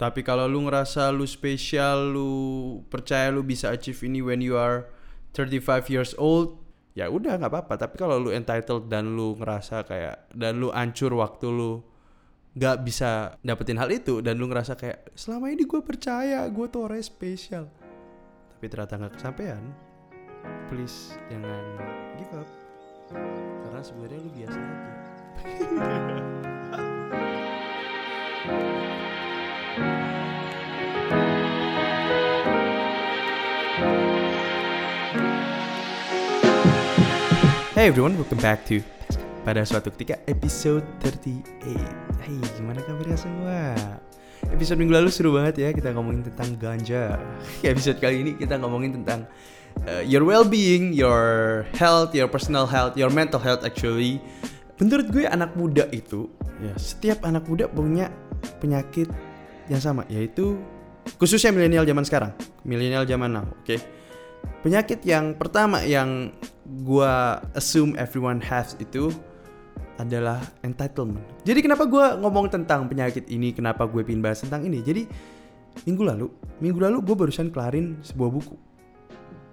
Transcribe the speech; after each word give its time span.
Tapi 0.00 0.24
kalau 0.24 0.48
lu 0.48 0.64
ngerasa 0.64 1.12
lu 1.12 1.28
spesial, 1.28 2.16
lu 2.16 2.32
percaya 2.88 3.28
lu 3.28 3.44
bisa 3.44 3.68
achieve 3.68 4.00
ini 4.08 4.24
when 4.24 4.40
you 4.40 4.56
are 4.56 4.88
35 5.36 5.92
years 5.92 6.16
old, 6.16 6.56
ya 6.96 7.12
udah 7.12 7.36
nggak 7.36 7.52
apa-apa. 7.52 7.76
Tapi 7.76 8.00
kalau 8.00 8.16
lu 8.16 8.32
entitled 8.32 8.88
dan 8.88 9.12
lu 9.12 9.36
ngerasa 9.36 9.84
kayak 9.84 10.32
dan 10.32 10.56
lu 10.56 10.72
ancur 10.72 11.12
waktu 11.12 11.52
lu 11.52 11.84
nggak 12.56 12.80
bisa 12.80 13.36
dapetin 13.44 13.76
hal 13.76 13.92
itu 13.92 14.24
dan 14.24 14.40
lu 14.40 14.48
ngerasa 14.48 14.74
kayak 14.74 15.12
selama 15.14 15.52
ini 15.52 15.68
gue 15.68 15.84
percaya 15.84 16.48
gue 16.48 16.66
tuh 16.72 16.80
orang 16.88 17.04
spesial, 17.04 17.68
tapi 18.56 18.72
ternyata 18.72 18.96
nggak 19.04 19.14
kesampaian, 19.20 19.60
please 20.72 21.12
jangan 21.28 21.62
give 22.16 22.32
up 22.40 22.48
karena 23.68 23.80
sebenarnya 23.84 24.18
lu 24.24 24.30
biasa 24.32 24.58
aja. 24.64 24.96
Hey 37.80 37.88
everyone, 37.88 38.12
welcome 38.20 38.44
back 38.44 38.68
to 38.68 38.84
pada 39.40 39.64
suatu 39.64 39.88
ketika 39.96 40.20
episode 40.28 40.84
38. 41.00 41.80
Hey, 42.20 42.36
gimana 42.60 42.84
kabarnya 42.84 43.16
semua? 43.16 43.72
Episode 44.52 44.84
minggu 44.84 45.00
lalu 45.00 45.08
seru 45.08 45.32
banget 45.32 45.64
ya 45.64 45.72
kita 45.72 45.96
ngomongin 45.96 46.28
tentang 46.28 46.60
ganja. 46.60 47.16
episode 47.64 47.96
kali 47.96 48.20
ini 48.20 48.30
kita 48.36 48.60
ngomongin 48.60 49.00
tentang 49.00 49.24
uh, 49.88 50.04
your 50.04 50.28
well-being, 50.28 50.92
your 50.92 51.64
health, 51.72 52.12
your 52.12 52.28
personal 52.28 52.68
health, 52.68 53.00
your 53.00 53.08
mental 53.08 53.40
health 53.40 53.64
actually. 53.64 54.20
Menurut 54.76 55.08
gue 55.08 55.24
anak 55.24 55.56
muda 55.56 55.88
itu, 55.88 56.28
ya 56.60 56.76
setiap 56.76 57.24
anak 57.24 57.48
muda 57.48 57.64
punya 57.64 58.12
penyakit 58.60 59.08
yang 59.72 59.80
sama, 59.80 60.04
yaitu 60.12 60.60
khususnya 61.16 61.48
milenial 61.48 61.88
zaman 61.88 62.04
sekarang, 62.04 62.36
milenial 62.60 63.08
zaman 63.08 63.40
now, 63.40 63.48
oke? 63.48 63.64
Okay? 63.64 63.80
Penyakit 64.60 65.00
yang 65.08 65.32
pertama 65.34 65.80
yang 65.80 66.36
gua 66.84 67.40
assume 67.56 67.96
everyone 67.96 68.38
has 68.44 68.76
itu 68.76 69.08
adalah 69.96 70.40
entitlement. 70.64 71.20
Jadi 71.44 71.60
kenapa 71.64 71.84
gua 71.88 72.16
ngomong 72.20 72.52
tentang 72.52 72.88
penyakit 72.88 73.28
ini, 73.28 73.52
kenapa 73.52 73.84
gue 73.84 74.00
pin 74.00 74.20
bahas 74.24 74.40
tentang 74.40 74.64
ini? 74.64 74.80
Jadi 74.80 75.04
minggu 75.84 76.02
lalu, 76.02 76.26
minggu 76.60 76.80
lalu 76.80 76.98
gue 77.04 77.16
barusan 77.16 77.48
kelarin 77.52 78.00
sebuah 78.04 78.30
buku. 78.32 78.56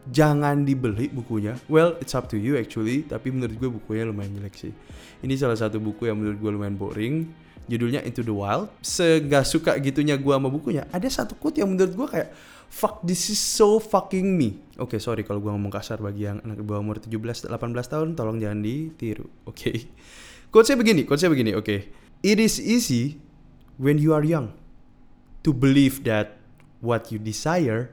Jangan 0.08 0.64
dibeli 0.64 1.12
bukunya. 1.12 1.60
Well, 1.68 2.00
it's 2.00 2.16
up 2.16 2.32
to 2.32 2.40
you 2.40 2.56
actually. 2.56 3.04
Tapi 3.04 3.28
menurut 3.28 3.60
gue 3.60 3.70
bukunya 3.70 4.08
lumayan 4.08 4.40
jelek 4.40 4.56
sih. 4.56 4.72
Ini 5.20 5.36
salah 5.36 5.60
satu 5.60 5.84
buku 5.84 6.08
yang 6.08 6.16
menurut 6.16 6.40
gue 6.40 6.52
lumayan 6.52 6.80
boring. 6.80 7.28
Judulnya 7.68 8.02
Into 8.04 8.24
the 8.24 8.34
Wild. 8.34 8.72
Segak 8.80 9.44
suka 9.44 9.76
gitunya 9.80 10.16
gue 10.16 10.34
sama 10.34 10.48
bukunya. 10.48 10.88
Ada 10.96 11.24
satu 11.24 11.36
quote 11.36 11.60
yang 11.60 11.72
menurut 11.72 11.94
gue 11.94 12.08
kayak 12.08 12.30
fuck 12.68 13.00
this 13.04 13.32
is 13.32 13.40
so 13.40 13.80
fucking 13.80 14.36
me. 14.36 14.60
Oke, 14.80 14.96
okay, 14.96 15.00
sorry 15.00 15.24
kalau 15.24 15.40
gue 15.40 15.52
ngomong 15.52 15.72
kasar 15.72 16.00
bagi 16.00 16.28
yang 16.28 16.40
anak 16.44 16.60
di 16.60 16.66
bawah 16.66 16.84
umur 16.84 16.98
17 17.00 17.48
18 17.48 17.52
tahun 17.92 18.08
tolong 18.16 18.40
jangan 18.40 18.60
ditiru. 18.64 19.28
Oke. 19.48 19.72
Okay. 19.72 19.78
Quote-nya 20.48 20.80
begini, 20.80 21.04
quote-nya 21.04 21.28
begini, 21.28 21.52
oke. 21.54 21.68
Okay. 21.68 21.80
It 22.24 22.40
is 22.40 22.56
easy 22.58 23.20
when 23.76 24.00
you 24.00 24.16
are 24.16 24.24
young 24.24 24.56
to 25.44 25.52
believe 25.52 26.08
that 26.08 26.40
what 26.80 27.12
you 27.12 27.20
desire 27.20 27.92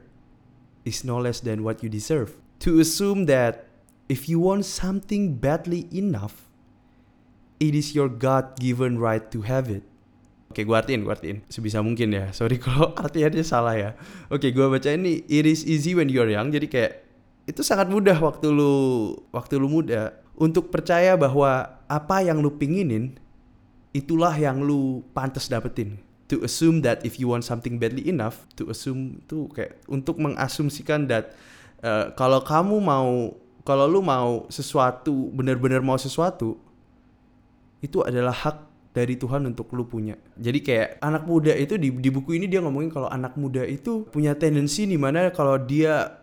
is 0.87 1.03
no 1.03 1.19
less 1.19 1.43
than 1.43 1.67
what 1.67 1.83
you 1.83 1.91
deserve. 1.91 2.39
To 2.63 2.79
assume 2.79 3.27
that 3.27 3.67
if 4.09 4.31
you 4.31 4.39
want 4.39 4.65
something 4.65 5.37
badly 5.37 5.91
enough, 5.93 6.44
it 7.59 7.73
is 7.75 7.95
your 7.95 8.11
God-given 8.11 8.99
right 8.99 9.23
to 9.31 9.47
have 9.47 9.71
it. 9.71 9.87
Oke, 10.55 10.63
gue 10.63 10.77
artiin, 10.79 11.03
gue 11.03 11.11
artiin. 11.11 11.39
Sebisa 11.51 11.83
mungkin 11.83 12.15
ya. 12.15 12.31
Sorry 12.39 12.63
kalau 12.63 12.95
artiannya 13.05 13.43
salah 13.43 13.75
ya. 13.75 13.91
Oke, 14.31 14.55
gue 14.55 14.67
baca 14.67 14.87
ini. 14.95 15.27
It 15.27 15.51
is 15.51 15.67
easy 15.67 15.99
when 15.99 16.07
you're 16.07 16.31
young. 16.31 16.55
Jadi 16.55 16.71
kayak 16.71 17.03
itu 17.45 17.61
sangat 17.61 17.91
mudah 17.91 18.17
waktu 18.23 18.49
lu 18.49 19.13
waktu 19.35 19.61
lu 19.61 19.69
muda 19.69 20.17
untuk 20.39 20.73
percaya 20.73 21.13
bahwa 21.19 21.77
apa 21.85 22.25
yang 22.25 22.41
lu 22.41 22.55
pinginin 22.57 23.21
itulah 23.93 24.33
yang 24.35 24.63
lu 24.63 25.03
pantas 25.11 25.51
dapetin. 25.51 25.99
To 26.33 26.41
assume 26.41 26.81
that 26.87 27.05
if 27.05 27.21
you 27.21 27.29
want 27.29 27.45
something 27.45 27.77
badly 27.77 28.09
enough, 28.09 28.49
to 28.57 28.73
assume 28.73 29.21
tuh 29.29 29.51
kayak 29.53 29.77
untuk 29.93 30.17
mengasumsikan 30.17 31.05
that 31.11 31.37
uh, 31.85 32.17
kalau 32.17 32.41
kamu 32.41 32.81
mau 32.81 33.37
kalau 33.61 33.85
lu 33.85 34.01
mau 34.01 34.49
sesuatu 34.49 35.29
benar-benar 35.37 35.85
mau 35.85 36.01
sesuatu 36.01 36.57
itu 37.85 38.01
adalah 38.01 38.33
hak 38.33 38.57
dari 38.97 39.19
Tuhan 39.21 39.45
untuk 39.45 39.69
lu 39.77 39.85
punya. 39.85 40.17
Jadi 40.39 40.65
kayak 40.65 41.03
anak 41.05 41.29
muda 41.29 41.53
itu 41.53 41.77
di, 41.77 41.93
di 41.93 42.09
buku 42.09 42.39
ini 42.39 42.49
dia 42.49 42.63
ngomongin 42.65 42.89
kalau 42.89 43.11
anak 43.11 43.37
muda 43.37 43.61
itu 43.67 44.09
punya 44.09 44.33
tendensi 44.39 44.89
di 44.89 44.97
mana 44.97 45.29
kalau 45.35 45.61
dia 45.61 46.17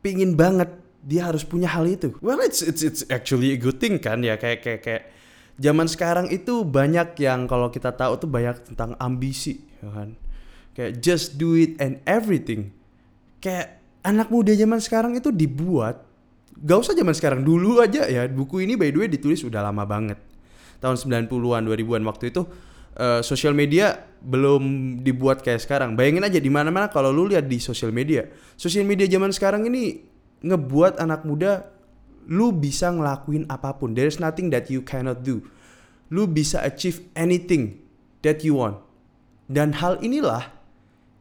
pingin 0.00 0.38
banget 0.38 0.70
dia 1.04 1.28
harus 1.28 1.42
punya 1.42 1.68
hal 1.68 1.84
itu. 1.84 2.14
Well, 2.22 2.40
it's 2.40 2.62
it's 2.62 2.80
it's 2.80 3.02
actually 3.10 3.52
a 3.52 3.58
good 3.58 3.82
thing 3.82 3.98
kan 3.98 4.22
ya 4.22 4.38
kayak 4.38 4.62
kayak 4.64 4.80
kayak 4.86 5.02
zaman 5.58 5.90
sekarang 5.90 6.30
itu 6.30 6.62
banyak 6.62 7.18
yang 7.18 7.50
kalau 7.50 7.68
kita 7.74 7.90
tahu 7.92 8.16
tuh 8.22 8.30
banyak 8.30 8.62
tentang 8.72 8.94
ambisi 9.02 9.66
ya 9.82 9.90
kan. 9.90 10.08
Kayak 10.78 11.02
just 11.02 11.36
do 11.36 11.58
it 11.58 11.74
and 11.82 11.98
everything. 12.06 12.70
Kayak 13.42 13.82
anak 14.06 14.30
muda 14.30 14.54
zaman 14.54 14.78
sekarang 14.78 15.18
itu 15.18 15.34
dibuat 15.34 16.06
gak 16.56 16.78
usah 16.80 16.94
zaman 16.96 17.12
sekarang 17.12 17.40
dulu 17.44 17.84
aja 17.84 18.08
ya 18.08 18.24
buku 18.30 18.64
ini 18.64 18.80
by 18.80 18.88
the 18.88 18.98
way 19.04 19.08
ditulis 19.10 19.44
udah 19.44 19.60
lama 19.60 19.84
banget 19.84 20.16
tahun 20.82 20.96
90-an 21.00 21.62
2000-an 21.66 22.02
waktu 22.04 22.34
itu 22.34 22.42
uh, 22.96 23.20
sosial 23.20 23.52
media 23.52 24.08
belum 24.24 24.96
dibuat 25.04 25.44
kayak 25.44 25.62
sekarang. 25.62 25.94
Bayangin 25.94 26.26
aja 26.26 26.40
di 26.40 26.50
mana-mana 26.50 26.90
kalau 26.90 27.12
lu 27.14 27.30
lihat 27.30 27.46
di 27.46 27.60
sosial 27.62 27.94
media. 27.94 28.26
Sosial 28.58 28.88
media 28.88 29.06
zaman 29.06 29.30
sekarang 29.30 29.68
ini 29.68 30.02
ngebuat 30.42 30.98
anak 30.98 31.22
muda 31.22 31.68
lu 32.26 32.50
bisa 32.50 32.90
ngelakuin 32.90 33.46
apa 33.46 33.76
pun. 33.78 33.94
There's 33.94 34.18
nothing 34.18 34.50
that 34.50 34.66
you 34.66 34.82
cannot 34.82 35.22
do. 35.22 35.46
Lu 36.10 36.26
bisa 36.26 36.62
achieve 36.62 37.06
anything 37.14 37.78
that 38.26 38.42
you 38.42 38.58
want. 38.58 38.82
Dan 39.46 39.78
hal 39.78 40.02
inilah 40.02 40.50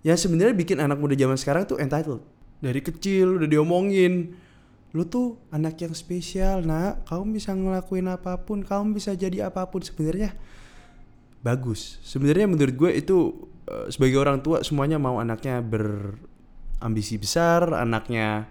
yang 0.02 0.18
sebenarnya 0.18 0.58
bikin 0.58 0.82
anak 0.82 0.98
muda 0.98 1.14
zaman 1.14 1.38
sekarang 1.38 1.70
tuh 1.70 1.78
entitled. 1.78 2.26
Dari 2.62 2.82
kecil 2.82 3.38
udah 3.38 3.50
diomongin, 3.50 4.34
lu 4.96 5.04
tuh 5.04 5.36
anak 5.52 5.76
yang 5.84 5.92
spesial 5.92 6.64
nak. 6.64 7.04
Kamu 7.04 7.36
bisa 7.36 7.52
ngelakuin 7.52 8.08
apa 8.08 8.40
pun 8.40 8.64
kamu 8.64 8.96
bisa 8.96 9.12
jadi 9.12 9.52
apa 9.52 9.68
pun. 9.68 9.84
Sebenarnya 9.84 10.32
bagus. 11.44 12.00
Sebenarnya 12.08 12.48
menurut 12.48 12.74
gue 12.80 12.92
itu 12.96 13.18
uh, 13.68 13.92
sebagai 13.92 14.18
orang 14.24 14.40
tua 14.40 14.64
semuanya 14.64 14.96
mau 14.96 15.20
anaknya 15.20 15.60
berambisi 15.60 17.20
besar 17.20 17.76
anaknya 17.76 18.48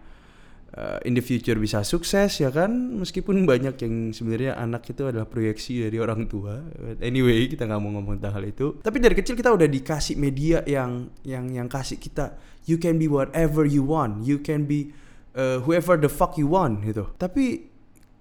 uh, 0.77 1.01
in 1.09 1.17
the 1.17 1.25
future 1.25 1.57
bisa 1.57 1.81
sukses 1.81 2.45
ya 2.45 2.53
kan? 2.53 2.71
Meskipun 3.01 3.43
banyak 3.51 3.81
yang 3.81 4.13
sebenarnya 4.13 4.61
anak 4.61 4.85
itu 4.93 5.09
adalah 5.09 5.25
proyeksi 5.25 5.89
dari 5.89 5.97
orang 5.97 6.29
tua. 6.29 6.61
Anyway 7.01 7.49
kita 7.49 7.65
nggak 7.65 7.81
mau 7.81 7.89
ngomong 7.97 8.21
tentang 8.21 8.37
hal 8.37 8.45
itu. 8.45 8.85
Tapi 8.85 9.01
dari 9.01 9.17
kecil 9.17 9.33
kita 9.33 9.49
udah 9.49 9.65
dikasih 9.65 10.21
media 10.21 10.61
yang 10.69 11.09
yang 11.25 11.49
yang 11.49 11.73
kasih 11.73 11.97
kita 11.97 12.37
you 12.69 12.77
can 12.81 13.01
be 13.01 13.09
whatever 13.09 13.65
you 13.65 13.81
want. 13.81 14.29
You 14.29 14.41
can 14.45 14.69
be 14.69 14.93
uh, 15.37 15.59
whoever 15.63 15.99
the 15.99 16.11
fuck 16.11 16.39
you 16.41 16.49
want 16.49 16.83
gitu. 16.87 17.11
Tapi 17.19 17.71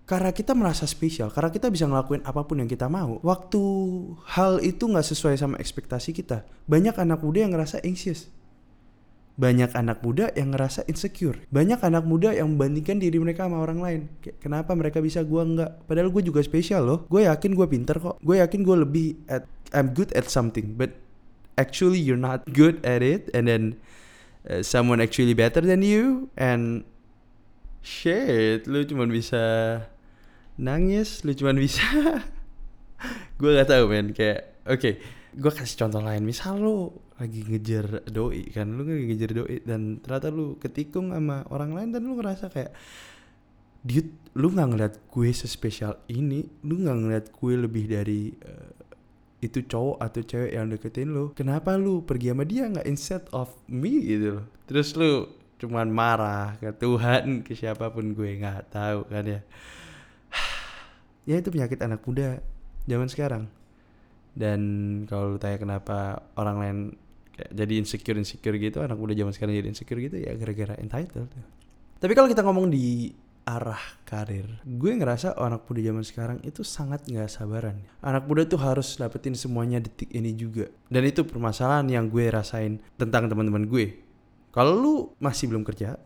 karena 0.03 0.35
kita 0.35 0.51
merasa 0.51 0.83
spesial, 0.83 1.31
karena 1.31 1.47
kita 1.47 1.71
bisa 1.71 1.87
ngelakuin 1.87 2.27
apa 2.27 2.43
pun 2.43 2.59
yang 2.59 2.67
kita 2.67 2.91
mau. 2.91 3.23
Waktu 3.23 3.61
hal 4.35 4.59
itu 4.59 4.83
nggak 4.83 5.07
sesuai 5.07 5.39
sama 5.39 5.55
ekspektasi 5.63 6.11
kita, 6.11 6.43
banyak 6.67 6.93
anak 6.99 7.23
muda 7.23 7.47
yang 7.47 7.55
ngerasa 7.55 7.79
anxious. 7.87 8.27
Banyak 9.33 9.73
anak 9.73 10.05
muda 10.05 10.29
yang 10.37 10.53
ngerasa 10.53 10.85
insecure. 10.85 11.41
Banyak 11.49 11.81
anak 11.81 12.05
muda 12.05 12.37
yang 12.37 12.53
membandingkan 12.53 13.01
diri 13.01 13.17
mereka 13.17 13.49
sama 13.49 13.65
orang 13.65 13.81
lain. 13.81 14.01
Kayak, 14.21 14.37
kenapa 14.45 14.77
mereka 14.77 15.01
bisa, 15.01 15.25
gua 15.25 15.41
nggak? 15.41 15.89
Padahal 15.89 16.13
gue 16.13 16.21
juga 16.21 16.45
spesial 16.45 16.85
loh. 16.85 16.99
Gue 17.09 17.25
yakin 17.25 17.57
gue 17.57 17.65
pinter 17.65 17.97
kok. 17.97 18.21
Gue 18.21 18.37
yakin 18.37 18.61
gue 18.61 18.77
lebih 18.85 19.17
at, 19.25 19.49
I'm 19.73 19.97
good 19.97 20.13
at 20.13 20.29
something. 20.29 20.77
But 20.77 20.93
actually 21.57 21.97
you're 21.97 22.21
not 22.21 22.45
good 22.53 22.77
at 22.85 23.01
it. 23.01 23.33
And 23.33 23.49
then 23.49 23.81
uh, 24.45 24.61
someone 24.61 25.01
actually 25.01 25.33
better 25.33 25.65
than 25.65 25.81
you. 25.81 26.29
And 26.37 26.85
shit 27.83 28.65
lu 28.65 28.87
cuma 28.87 29.05
bisa 29.05 29.43
nangis 30.55 31.21
lu 31.27 31.35
cuma 31.35 31.51
bisa 31.51 31.83
gue 33.37 33.49
gak 33.51 33.69
tahu 33.69 33.91
men 33.91 34.15
kayak 34.15 34.63
oke 34.63 34.79
okay, 34.79 34.93
gue 35.33 35.51
kasih 35.51 35.77
contoh 35.85 36.01
lain. 36.01 36.23
Misal 36.23 36.61
lu 36.61 36.93
lagi 37.17 37.45
ngejar 37.45 38.09
doi 38.09 38.49
kan 38.49 38.73
lu 38.73 38.85
lagi 38.85 39.05
ngejar 39.05 39.31
doi 39.37 39.57
dan 39.61 40.01
ternyata 40.01 40.33
lu 40.33 40.57
ketikung 40.57 41.13
sama 41.13 41.45
orang 41.53 41.71
lain 41.71 41.89
dan 41.93 42.01
lu 42.05 42.17
ngerasa 42.17 42.49
kayak 42.49 42.73
dude 43.85 44.11
lu 44.33 44.49
nggak 44.49 44.67
ngeliat 44.73 44.93
gue 45.13 45.29
sespesial 45.29 46.01
ini 46.09 46.41
lu 46.65 46.81
nggak 46.81 46.97
ngeliat 46.97 47.25
gue 47.29 47.53
lebih 47.53 47.85
dari 47.85 48.33
uh, 48.33 48.71
itu 49.43 49.61
cowok 49.67 49.99
atau 49.99 50.21
cewek 50.23 50.51
yang 50.55 50.71
deketin 50.71 51.11
lu 51.11 51.35
kenapa 51.35 51.75
lu 51.75 52.01
pergi 52.01 52.31
sama 52.33 52.43
dia 52.47 52.63
nggak 52.69 52.87
instead 52.87 53.23
of 53.35 53.51
me? 53.69 53.93
Gitu 54.03 54.41
loh. 54.41 54.45
Terus 54.65 54.95
lu 54.97 55.27
cuman 55.63 55.87
marah 55.87 56.59
ke 56.59 56.75
Tuhan 56.75 57.39
ke 57.47 57.55
siapa 57.55 57.87
pun 57.87 58.11
gue 58.11 58.35
nggak 58.35 58.75
tahu 58.75 59.07
kan 59.07 59.23
ya. 59.23 59.41
Ya 61.23 61.39
itu 61.39 61.55
penyakit 61.55 61.79
anak 61.79 62.03
muda 62.03 62.43
zaman 62.83 63.07
sekarang. 63.07 63.47
Dan 64.35 64.59
kalau 65.07 65.31
lu 65.31 65.39
tanya 65.39 65.55
kenapa 65.55 66.27
orang 66.35 66.57
lain 66.59 66.77
kayak 67.31 67.51
jadi 67.55 67.73
insecure 67.79 68.19
insecure 68.19 68.59
gitu 68.59 68.83
anak 68.83 68.99
muda 68.99 69.15
zaman 69.15 69.31
sekarang 69.31 69.55
jadi 69.55 69.71
insecure 69.71 70.03
gitu 70.03 70.19
ya 70.19 70.35
gara-gara 70.35 70.75
entitled. 70.83 71.31
Tapi 72.03 72.11
kalau 72.11 72.27
kita 72.27 72.43
ngomong 72.43 72.67
di 72.67 73.15
arah 73.43 73.79
karir 74.07 74.47
gue 74.63 74.91
ngerasa 74.95 75.35
anak 75.35 75.67
muda 75.67 75.79
zaman 75.83 76.03
sekarang 76.03 76.37
itu 76.43 76.59
sangat 76.67 77.07
nggak 77.07 77.31
sabaran. 77.31 77.79
Anak 78.03 78.27
muda 78.27 78.43
tuh 78.43 78.59
harus 78.59 78.99
dapetin 78.99 79.31
semuanya 79.31 79.79
detik 79.79 80.11
ini 80.11 80.35
juga. 80.35 80.67
Dan 80.91 81.07
itu 81.07 81.23
permasalahan 81.23 81.87
yang 81.87 82.11
gue 82.11 82.27
rasain 82.27 82.83
tentang 82.99 83.31
teman-teman 83.31 83.63
gue 83.63 84.02
kalau 84.53 84.73
lu 84.77 84.93
masih 85.17 85.49
belum 85.49 85.65
kerja 85.65 85.97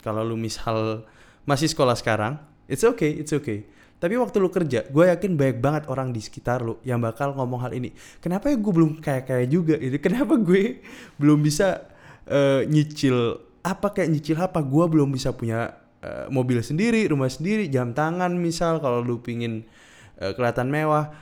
kalau 0.00 0.24
lu 0.24 0.34
misal 0.34 1.04
masih 1.44 1.68
sekolah 1.68 1.94
sekarang 1.94 2.40
it's 2.66 2.82
okay 2.82 3.20
it's 3.20 3.30
okay 3.30 3.68
tapi 4.00 4.16
waktu 4.16 4.40
lu 4.40 4.48
kerja, 4.48 4.88
gue 4.88 5.04
yakin 5.12 5.36
banyak 5.36 5.58
banget 5.60 5.84
orang 5.92 6.08
di 6.08 6.24
sekitar 6.24 6.64
lu 6.64 6.80
yang 6.88 7.04
bakal 7.04 7.36
ngomong 7.36 7.68
hal 7.68 7.72
ini. 7.76 7.92
Kenapa 8.24 8.48
ya 8.48 8.56
gue 8.56 8.72
belum 8.72 8.96
kayak 8.96 9.28
kayak 9.28 9.46
juga 9.52 9.76
itu? 9.76 10.00
Kenapa 10.08 10.40
gue 10.40 10.80
belum 11.20 11.44
bisa 11.44 11.84
uh, 12.24 12.64
nyicil 12.64 13.36
apa 13.60 13.92
kayak 13.92 14.08
nyicil 14.08 14.40
apa? 14.40 14.64
Gue 14.64 14.88
belum 14.88 15.12
bisa 15.12 15.36
punya 15.36 15.76
uh, 16.00 16.32
mobil 16.32 16.64
sendiri, 16.64 17.04
rumah 17.12 17.28
sendiri, 17.28 17.68
jam 17.68 17.92
tangan 17.92 18.32
misal 18.40 18.80
kalau 18.80 19.04
lu 19.04 19.20
pingin 19.20 19.68
uh, 20.16 20.32
kelihatan 20.32 20.72
mewah. 20.72 21.12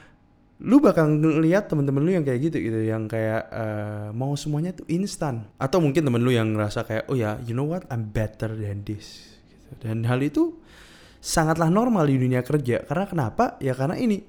Lu 0.58 0.82
bakal 0.82 1.06
ngeliat 1.22 1.70
temen-temen 1.70 2.02
lu 2.02 2.10
yang 2.18 2.26
kayak 2.26 2.50
gitu 2.50 2.58
gitu, 2.58 2.78
yang 2.82 3.06
kayak 3.06 3.46
uh, 3.54 4.10
mau 4.10 4.34
semuanya 4.34 4.74
tuh 4.74 4.82
instan. 4.90 5.46
Atau 5.54 5.78
mungkin 5.78 6.02
temen 6.02 6.18
lu 6.18 6.34
yang 6.34 6.50
ngerasa 6.50 6.82
kayak, 6.82 7.06
oh 7.06 7.14
ya, 7.14 7.38
you 7.46 7.54
know 7.54 7.70
what, 7.70 7.86
I'm 7.94 8.10
better 8.10 8.50
than 8.50 8.82
this. 8.82 9.38
Gitu. 9.46 9.86
Dan 9.86 10.02
hal 10.02 10.18
itu 10.18 10.58
sangatlah 11.22 11.70
normal 11.70 12.10
di 12.10 12.18
dunia 12.18 12.42
kerja. 12.42 12.82
Karena 12.82 13.06
kenapa? 13.06 13.54
Ya 13.62 13.74
karena 13.74 13.98
ini 13.98 14.22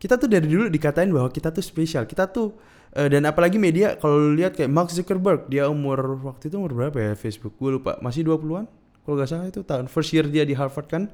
kita 0.00 0.16
tuh 0.16 0.28
dari 0.28 0.48
dulu 0.48 0.72
dikatain 0.72 1.12
bahwa 1.12 1.28
kita 1.28 1.52
tuh 1.52 1.64
spesial. 1.64 2.08
Kita 2.08 2.28
tuh 2.28 2.56
uh, 2.96 3.08
dan 3.08 3.24
apalagi 3.28 3.60
media 3.60 3.96
kalau 4.00 4.32
lihat 4.32 4.56
kayak 4.56 4.72
Mark 4.72 4.88
Zuckerberg, 4.92 5.48
dia 5.48 5.68
umur 5.68 6.20
waktu 6.24 6.48
itu 6.52 6.56
umur 6.56 6.72
berapa 6.76 6.96
ya 6.96 7.12
Facebook? 7.16 7.56
Gue 7.60 7.76
lupa. 7.76 8.00
Masih 8.00 8.24
20-an? 8.24 8.68
Kalau 9.00 9.14
gak 9.16 9.28
salah 9.28 9.48
itu 9.48 9.64
tahun 9.64 9.88
first 9.88 10.12
year 10.12 10.28
dia 10.28 10.44
di 10.44 10.56
Harvard 10.56 10.88
kan. 10.88 11.08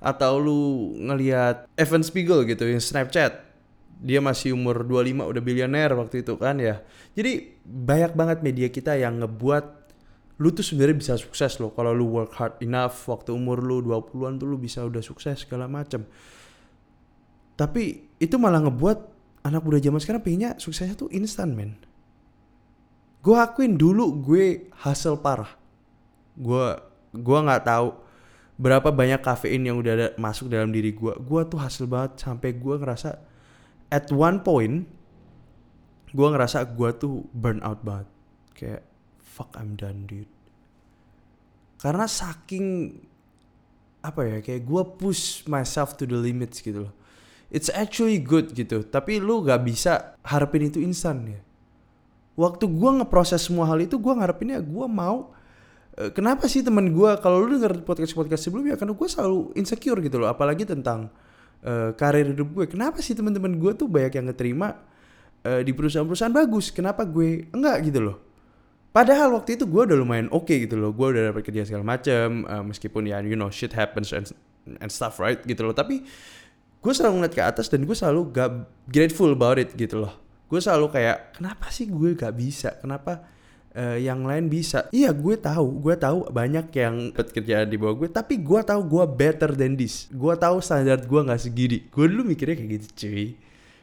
Atau 0.00 0.40
lu 0.40 0.60
ngelihat 0.96 1.68
Evan 1.76 2.00
Spiegel 2.00 2.46
gitu 2.48 2.64
yang 2.64 2.80
Snapchat. 2.80 3.49
Dia 4.00 4.24
masih 4.24 4.56
umur 4.56 4.80
25 4.88 5.28
udah 5.28 5.42
bilioner 5.44 5.92
waktu 5.92 6.24
itu 6.24 6.40
kan 6.40 6.56
ya. 6.56 6.80
Jadi 7.12 7.60
banyak 7.64 8.16
banget 8.16 8.38
media 8.40 8.68
kita 8.72 8.96
yang 8.96 9.20
ngebuat 9.20 9.64
lu 10.40 10.48
tuh 10.56 10.64
sebenarnya 10.64 10.96
bisa 10.96 11.14
sukses 11.20 11.60
loh. 11.60 11.76
Kalau 11.76 11.92
lu 11.92 12.08
work 12.08 12.32
hard 12.32 12.64
enough 12.64 12.96
waktu 13.04 13.36
umur 13.36 13.60
lu 13.60 13.84
20-an 13.84 14.40
tuh 14.40 14.48
lu 14.48 14.56
bisa 14.56 14.80
udah 14.80 15.04
sukses 15.04 15.44
segala 15.44 15.68
macem. 15.68 16.08
Tapi 17.60 18.08
itu 18.16 18.40
malah 18.40 18.64
ngebuat 18.64 18.98
anak 19.44 19.60
muda 19.60 19.76
zaman 19.76 20.00
sekarang 20.00 20.24
pengennya 20.24 20.56
suksesnya 20.56 20.96
tuh 20.96 21.12
instan 21.12 21.52
men. 21.52 21.76
Gue 23.20 23.36
akuin 23.36 23.76
dulu 23.76 24.16
gue 24.24 24.72
hasil 24.80 25.20
parah. 25.20 25.52
Gue 26.40 26.72
gue 27.12 27.38
nggak 27.44 27.68
tahu 27.68 27.88
berapa 28.60 28.88
banyak 28.92 29.20
kafein 29.24 29.64
yang 29.64 29.80
udah 29.80 29.92
ada, 29.92 30.08
masuk 30.20 30.52
dalam 30.52 30.68
diri 30.68 30.92
gue 30.92 31.16
gue 31.16 31.40
tuh 31.48 31.56
hasil 31.56 31.88
banget 31.88 32.20
sampai 32.20 32.52
gue 32.60 32.74
ngerasa 32.76 33.16
at 33.90 34.08
one 34.14 34.40
point 34.40 34.86
gue 36.10 36.26
ngerasa 36.26 36.66
gue 36.74 36.90
tuh 36.98 37.26
burn 37.34 37.62
out 37.62 37.82
banget. 37.86 38.08
Kayak 38.54 38.82
fuck 39.22 39.54
I'm 39.54 39.78
done 39.78 40.06
dude. 40.10 40.30
Karena 41.78 42.06
saking 42.06 42.98
apa 44.00 44.24
ya 44.24 44.38
kayak 44.40 44.64
gue 44.64 44.82
push 44.96 45.44
myself 45.44 45.94
to 46.00 46.08
the 46.08 46.16
limits 46.16 46.62
gitu 46.62 46.88
loh. 46.88 46.94
It's 47.50 47.70
actually 47.70 48.22
good 48.22 48.54
gitu 48.54 48.86
tapi 48.86 49.18
lu 49.18 49.42
gak 49.42 49.66
bisa 49.66 50.14
harapin 50.22 50.70
itu 50.70 50.78
instan 50.82 51.26
ya. 51.26 51.40
Waktu 52.38 52.70
gue 52.70 52.90
ngeproses 53.02 53.42
semua 53.42 53.68
hal 53.68 53.82
itu 53.82 53.98
gue 53.98 54.14
ngarepinnya 54.14 54.62
gue 54.62 54.86
mau 54.86 55.34
uh, 55.98 56.10
kenapa 56.14 56.46
sih 56.46 56.62
temen 56.62 56.90
gue 56.94 57.10
kalau 57.20 57.42
lu 57.42 57.58
denger 57.58 57.82
podcast 57.82 58.14
podcast 58.14 58.42
sebelumnya 58.46 58.78
karena 58.78 58.94
gue 58.94 59.08
selalu 59.10 59.52
insecure 59.58 59.98
gitu 60.00 60.16
loh 60.22 60.30
apalagi 60.30 60.64
tentang 60.64 61.10
uh, 61.64 61.90
karir 61.96 62.32
hidup 62.32 62.48
gue. 62.52 62.66
Kenapa 62.68 63.00
sih 63.00 63.12
teman-teman 63.16 63.56
gue 63.56 63.72
tuh 63.76 63.88
banyak 63.88 64.16
yang 64.20 64.26
ngeterima 64.28 64.78
uh, 65.44 65.60
di 65.60 65.72
perusahaan-perusahaan 65.72 66.32
bagus? 66.32 66.72
Kenapa 66.72 67.04
gue? 67.04 67.48
Enggak 67.52 67.76
gitu 67.88 68.00
loh. 68.00 68.16
Padahal 68.90 69.30
waktu 69.38 69.54
itu 69.54 69.70
gue 69.70 69.82
udah 69.86 69.94
lumayan 69.94 70.26
oke 70.34 70.50
okay 70.50 70.66
gitu 70.66 70.74
loh, 70.74 70.90
gue 70.90 71.06
udah 71.14 71.30
dapat 71.30 71.46
kerja 71.46 71.62
segala 71.62 71.86
macem, 71.86 72.42
uh, 72.50 72.64
meskipun 72.66 73.06
ya 73.06 73.22
you 73.22 73.38
know 73.38 73.46
shit 73.46 73.70
happens 73.70 74.10
and, 74.10 74.26
and 74.82 74.90
stuff 74.90 75.22
right? 75.22 75.38
Gitu 75.46 75.62
loh. 75.62 75.70
Tapi 75.70 76.02
gue 76.80 76.92
selalu 76.92 77.22
ngeliat 77.22 77.34
ke 77.36 77.42
atas 77.44 77.70
dan 77.70 77.86
gue 77.86 77.94
selalu 77.94 78.34
gak 78.34 78.50
grateful 78.90 79.30
about 79.30 79.62
it 79.62 79.70
gitu 79.78 80.02
loh. 80.02 80.12
Gue 80.50 80.58
selalu 80.58 80.90
kayak 80.90 81.38
kenapa 81.38 81.70
sih 81.70 81.86
gue 81.86 82.18
gak 82.18 82.34
bisa, 82.34 82.74
kenapa 82.82 83.22
uh, 83.74 83.98
yang 83.98 84.26
lain 84.26 84.50
bisa? 84.50 84.90
Iya 84.90 85.14
gue 85.14 85.36
tahu, 85.38 85.82
gue 85.82 85.94
tahu 85.94 86.30
banyak 86.30 86.66
yang 86.74 86.94
dapat 87.14 87.28
kerjaan 87.34 87.66
di 87.70 87.76
bawah 87.78 88.04
gue, 88.04 88.08
tapi 88.10 88.40
gue 88.40 88.60
tahu 88.62 88.80
gue 88.86 89.04
better 89.06 89.50
than 89.54 89.78
this. 89.78 90.10
Gue 90.10 90.34
tahu 90.34 90.58
standar 90.62 91.02
gue 91.02 91.20
gak 91.20 91.40
segini. 91.40 91.86
Gue 91.90 92.10
dulu 92.10 92.30
mikirnya 92.34 92.56
kayak 92.58 92.70
gitu 92.80 92.86
cuy. 93.06 93.28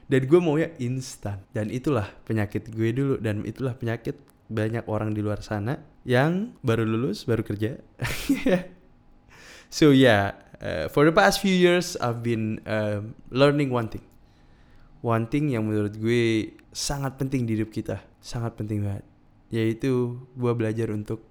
Dan 0.07 0.21
gue 0.23 0.39
maunya 0.39 0.69
instan. 0.79 1.43
Dan 1.51 1.67
itulah 1.67 2.07
penyakit 2.23 2.71
gue 2.71 2.89
dulu 2.95 3.15
dan 3.19 3.43
itulah 3.43 3.75
penyakit 3.75 4.15
banyak 4.47 4.87
orang 4.87 5.11
di 5.11 5.19
luar 5.19 5.43
sana 5.43 5.75
yang 6.07 6.55
baru 6.63 6.87
lulus, 6.87 7.27
baru 7.27 7.43
kerja. 7.43 7.83
so 9.77 9.91
yeah, 9.91 10.39
uh, 10.63 10.87
for 10.87 11.03
the 11.03 11.11
past 11.11 11.43
few 11.43 11.51
years 11.51 11.99
I've 11.99 12.23
been 12.23 12.63
uh, 12.63 13.03
learning 13.27 13.75
one 13.75 13.91
thing. 13.91 14.07
One 15.03 15.27
thing 15.27 15.51
yang 15.51 15.67
menurut 15.67 15.99
gue 15.99 16.55
sangat 16.71 17.19
penting 17.19 17.43
di 17.43 17.59
hidup 17.59 17.69
kita, 17.69 17.99
sangat 18.23 18.55
penting 18.55 18.87
banget. 18.87 19.16
Yaitu 19.49 20.21
gue 20.35 20.51
belajar 20.53 20.91
untuk 20.91 21.23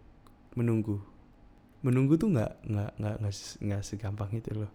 menunggu. 0.56 0.98
Menunggu 1.84 2.16
tuh 2.16 2.32
nggak 2.32 2.52
nggak 2.66 2.92
nggak 2.96 3.16
nggak 3.62 3.82
segampang 3.84 4.32
itu 4.32 4.50
loh. 4.56 4.72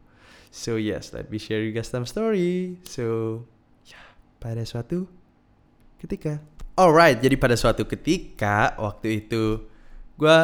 So 0.51 0.75
yes, 0.75 1.15
let 1.15 1.31
me 1.31 1.39
share 1.39 1.63
you 1.63 1.73
guys 1.73 1.89
some 1.89 2.05
story. 2.05 2.77
So 2.85 3.41
ya, 3.87 3.99
pada 4.37 4.61
suatu 4.67 5.09
ketika 5.97 6.39
Alright, 6.79 7.19
jadi 7.19 7.35
pada 7.35 7.59
suatu 7.59 7.83
ketika 7.83 8.73
waktu 8.79 9.27
itu 9.27 9.67
gue 10.15 10.37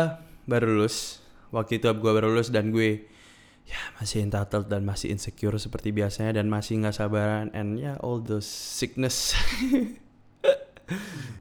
baru 0.43 0.75
lulus. 0.75 1.23
Waktu 1.49 1.79
itu 1.79 1.87
gue 1.87 2.11
baru 2.11 2.29
lulus 2.29 2.51
dan 2.51 2.75
gue 2.75 3.07
ya 3.67 3.79
masih 3.99 4.23
entitled 4.23 4.67
dan 4.71 4.83
masih 4.87 5.11
insecure 5.11 5.55
seperti 5.59 5.91
biasanya 5.91 6.39
dan 6.39 6.47
masih 6.47 6.79
nggak 6.79 6.95
sabaran 6.95 7.51
and 7.51 7.79
ya 7.79 7.95
yeah, 7.95 7.95
all 8.03 8.19
those 8.19 8.47
sickness. 8.47 9.35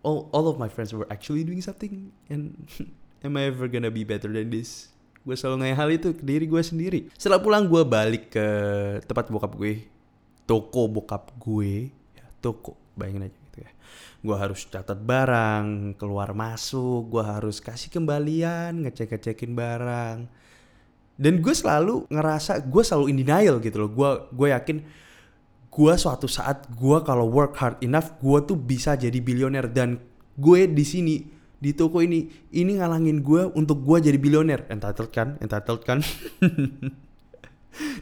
all 0.04 0.28
all 0.34 0.50
of 0.50 0.56
my 0.60 0.68
friends 0.68 0.92
were 0.92 1.06
actually 1.08 1.46
doing 1.46 1.60
something 1.62 2.10
and 2.28 2.56
am 3.26 3.36
I 3.36 3.48
ever 3.48 3.68
gonna 3.70 3.92
be 3.92 4.02
better 4.02 4.28
than 4.28 4.50
this? 4.50 4.90
Gue 5.26 5.34
selalu 5.34 5.66
ngaya 5.66 5.74
hal 5.74 5.88
itu 5.90 6.08
ke 6.14 6.22
diri 6.22 6.46
gue 6.46 6.62
sendiri. 6.62 7.00
Setelah 7.18 7.42
pulang 7.42 7.66
gue 7.66 7.82
balik 7.82 8.30
ke 8.30 8.46
tempat 9.10 9.26
bokap 9.26 9.58
gue, 9.58 9.82
toko 10.46 10.86
bokap 10.86 11.34
gue, 11.34 11.90
ya, 12.14 12.26
toko 12.38 12.78
bayangin 12.96 13.28
aja 13.28 13.36
gitu 13.36 13.58
ya 13.62 13.70
gue 14.26 14.36
harus 14.36 14.64
catat 14.66 14.98
barang 14.98 15.94
keluar 16.00 16.32
masuk 16.32 17.12
gue 17.12 17.22
harus 17.22 17.60
kasih 17.60 17.92
kembalian 17.92 18.82
ngecek 18.82 19.14
ngecekin 19.14 19.52
barang 19.52 20.26
dan 21.16 21.34
gue 21.40 21.54
selalu 21.54 22.08
ngerasa 22.08 22.64
gue 22.64 22.82
selalu 22.82 23.04
in 23.12 23.20
denial 23.20 23.56
gitu 23.60 23.84
loh 23.84 23.90
gue 23.92 24.10
gue 24.32 24.48
yakin 24.50 24.76
gue 25.76 25.92
suatu 26.00 26.24
saat 26.24 26.64
gue 26.72 26.98
kalau 27.04 27.28
work 27.28 27.60
hard 27.60 27.76
enough 27.84 28.16
gue 28.24 28.38
tuh 28.48 28.56
bisa 28.56 28.96
jadi 28.96 29.20
bilioner 29.20 29.68
dan 29.68 30.00
gue 30.40 30.64
di 30.64 30.84
sini 30.88 31.16
di 31.56 31.72
toko 31.76 32.00
ini 32.00 32.28
ini 32.52 32.80
ngalangin 32.80 33.20
gue 33.20 33.52
untuk 33.52 33.84
gue 33.84 34.08
jadi 34.08 34.16
bilioner 34.16 34.64
entitled 34.72 35.12
kan? 35.12 35.36
Entitled 35.40 35.84
kan? 35.84 36.00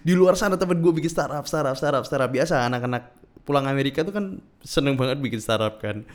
Di 0.06 0.14
luar 0.14 0.38
sana 0.38 0.54
temen 0.54 0.78
gue 0.78 0.92
bikin 0.94 1.10
startup 1.10 1.50
startup 1.50 1.74
startup 1.74 2.06
startup. 2.06 2.30
Biasa 2.30 2.62
anak-anak 2.66 3.10
pulang 3.42 3.66
Amerika 3.66 4.06
tuh 4.06 4.14
kan 4.14 4.38
seneng 4.62 4.94
banget 4.94 5.18
bikin 5.18 5.42
startup 5.42 5.82
kan. 5.82 6.06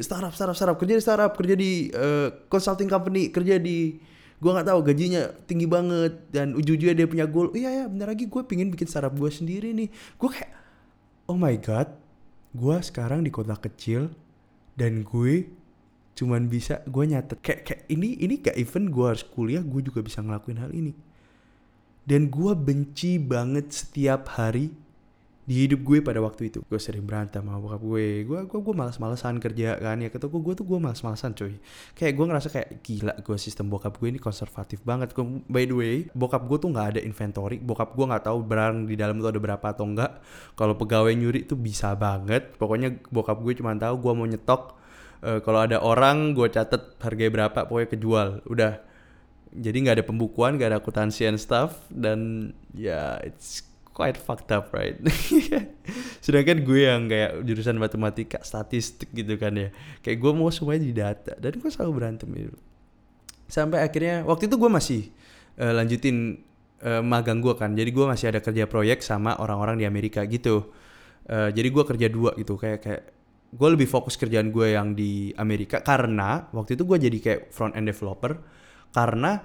Startup 0.00 0.32
startup 0.32 0.56
startup. 0.56 0.76
Kerja 0.80 0.96
di 0.96 1.04
startup 1.04 1.32
kerja 1.36 1.54
di 1.56 1.92
uh, 1.92 2.32
consulting 2.48 2.88
company 2.88 3.28
kerja 3.28 3.60
di 3.60 4.00
gua 4.40 4.58
nggak 4.58 4.68
tahu 4.72 4.80
gajinya 4.84 5.28
tinggi 5.44 5.68
banget. 5.68 6.32
Dan 6.32 6.56
ujung-ujungnya 6.56 7.04
dia 7.04 7.08
punya 7.08 7.26
goal 7.28 7.52
iya 7.52 7.68
ya 7.72 7.84
bentar 7.88 8.12
lagi 8.12 8.28
gue 8.28 8.42
pingin 8.48 8.72
bikin 8.72 8.88
startup 8.88 9.12
gue 9.12 9.28
sendiri 9.28 9.76
nih. 9.76 9.88
Gue 10.16 10.28
kayak 10.28 10.61
oh 11.32 11.40
my 11.40 11.56
god 11.56 11.88
gue 12.52 12.76
sekarang 12.84 13.24
di 13.24 13.32
kota 13.32 13.56
kecil 13.56 14.12
dan 14.76 15.00
gue 15.00 15.48
cuman 16.12 16.44
bisa 16.44 16.84
gue 16.84 17.04
nyatet 17.08 17.40
kayak 17.40 17.60
kayak 17.64 17.82
ini 17.88 18.20
ini 18.20 18.36
gak 18.36 18.56
even 18.60 18.92
gue 18.92 19.06
harus 19.08 19.24
kuliah 19.24 19.64
gue 19.64 19.80
juga 19.80 20.04
bisa 20.04 20.20
ngelakuin 20.20 20.60
hal 20.60 20.68
ini. 20.76 20.92
Dan 22.02 22.28
gue 22.28 22.52
benci 22.58 23.16
banget 23.16 23.72
setiap 23.72 24.36
hari 24.36 24.74
di 25.42 25.66
hidup 25.66 25.82
gue 25.82 25.98
pada 25.98 26.22
waktu 26.22 26.54
itu. 26.54 26.62
Gue 26.62 26.78
sering 26.78 27.02
berantem 27.02 27.42
sama 27.42 27.58
bokap 27.58 27.82
gue. 27.82 28.22
Gue 28.22 28.40
gue 28.46 28.60
gue 28.62 28.74
malas-malasan 28.74 29.42
kerja 29.42 29.74
kan. 29.82 29.98
Ya 29.98 30.08
ketemu 30.08 30.38
gue 30.38 30.54
tuh 30.54 30.66
gue 30.66 30.78
malas-malasan 30.78 31.34
coy. 31.34 31.58
Kayak 31.98 32.12
gue 32.14 32.26
ngerasa 32.30 32.48
kayak 32.54 32.68
gila 32.86 33.14
gue 33.18 33.36
sistem 33.38 33.66
bokap 33.66 33.98
gue 33.98 34.08
ini 34.14 34.20
konservatif 34.22 34.86
banget. 34.86 35.10
By 35.50 35.66
the 35.66 35.74
way 35.74 35.96
bokap 36.14 36.46
gue 36.46 36.58
tuh 36.62 36.70
nggak 36.70 36.86
ada 36.96 37.00
inventory. 37.02 37.58
Bokap 37.58 37.98
gue 37.98 38.06
nggak 38.06 38.24
tahu 38.30 38.38
barang 38.46 38.86
di 38.86 38.94
dalam 38.94 39.18
tuh 39.18 39.34
ada 39.34 39.40
berapa 39.42 39.66
atau 39.66 39.84
enggak 39.86 40.22
kalau 40.54 40.78
pegawai 40.78 41.10
nyuri 41.10 41.42
tuh 41.42 41.58
bisa 41.58 41.90
banget. 41.98 42.54
Pokoknya 42.54 42.94
bokap 43.10 43.42
gue 43.42 43.58
cuma 43.58 43.74
tahu 43.74 43.98
gue 43.98 44.12
mau 44.14 44.26
nyetok 44.30 44.78
uh, 45.26 45.40
kalau 45.42 45.58
ada 45.66 45.82
orang 45.82 46.38
gue 46.38 46.46
catet 46.54 46.94
harganya 47.02 47.50
berapa 47.50 47.66
pokoknya 47.66 47.88
kejual. 47.98 48.28
Udah. 48.46 48.78
Jadi 49.52 49.84
nggak 49.84 50.00
ada 50.00 50.06
pembukuan 50.06 50.56
nggak 50.56 50.70
ada 50.70 50.78
akuntansi 50.78 51.26
and 51.26 51.42
stuff. 51.42 51.82
Dan 51.90 52.54
ya 52.72 53.18
yeah, 53.18 53.26
it's 53.26 53.71
quite 53.92 54.16
fucked 54.16 54.50
up 54.52 54.72
right? 54.72 54.96
Sedangkan 56.24 56.64
gue 56.64 56.80
yang 56.88 57.06
kayak 57.06 57.44
jurusan 57.44 57.76
matematika 57.76 58.40
statistik 58.42 59.12
gitu 59.12 59.36
kan 59.36 59.56
ya. 59.56 59.68
Kayak 60.00 60.18
gue 60.20 60.32
mau 60.32 60.48
semuanya 60.48 60.82
di 60.82 60.94
data 60.96 61.32
dan 61.36 61.60
gue 61.60 61.70
selalu 61.70 61.92
berantem 61.92 62.28
itu 62.34 62.58
sampai 63.52 63.84
akhirnya 63.84 64.24
waktu 64.24 64.48
itu 64.48 64.56
gue 64.56 64.70
masih 64.72 65.02
uh, 65.60 65.76
lanjutin 65.76 66.40
uh, 66.80 67.04
magang 67.04 67.44
gue 67.44 67.52
kan. 67.52 67.76
Jadi 67.76 67.92
gue 67.92 68.06
masih 68.08 68.32
ada 68.32 68.40
kerja 68.40 68.64
proyek 68.64 69.04
sama 69.04 69.36
orang-orang 69.36 69.76
di 69.76 69.84
Amerika 69.84 70.24
gitu. 70.24 70.72
Uh, 71.28 71.52
jadi 71.52 71.68
gue 71.68 71.84
kerja 71.84 72.08
dua 72.08 72.32
gitu. 72.40 72.56
Kayak 72.56 72.80
kayak 72.80 73.02
gue 73.52 73.68
lebih 73.68 73.84
fokus 73.84 74.16
kerjaan 74.16 74.48
gue 74.48 74.72
yang 74.72 74.96
di 74.96 75.36
Amerika 75.36 75.84
karena 75.84 76.48
waktu 76.56 76.80
itu 76.80 76.88
gue 76.88 76.96
jadi 76.96 77.18
kayak 77.20 77.40
front 77.52 77.76
end 77.76 77.92
developer. 77.92 78.40
Karena 78.96 79.36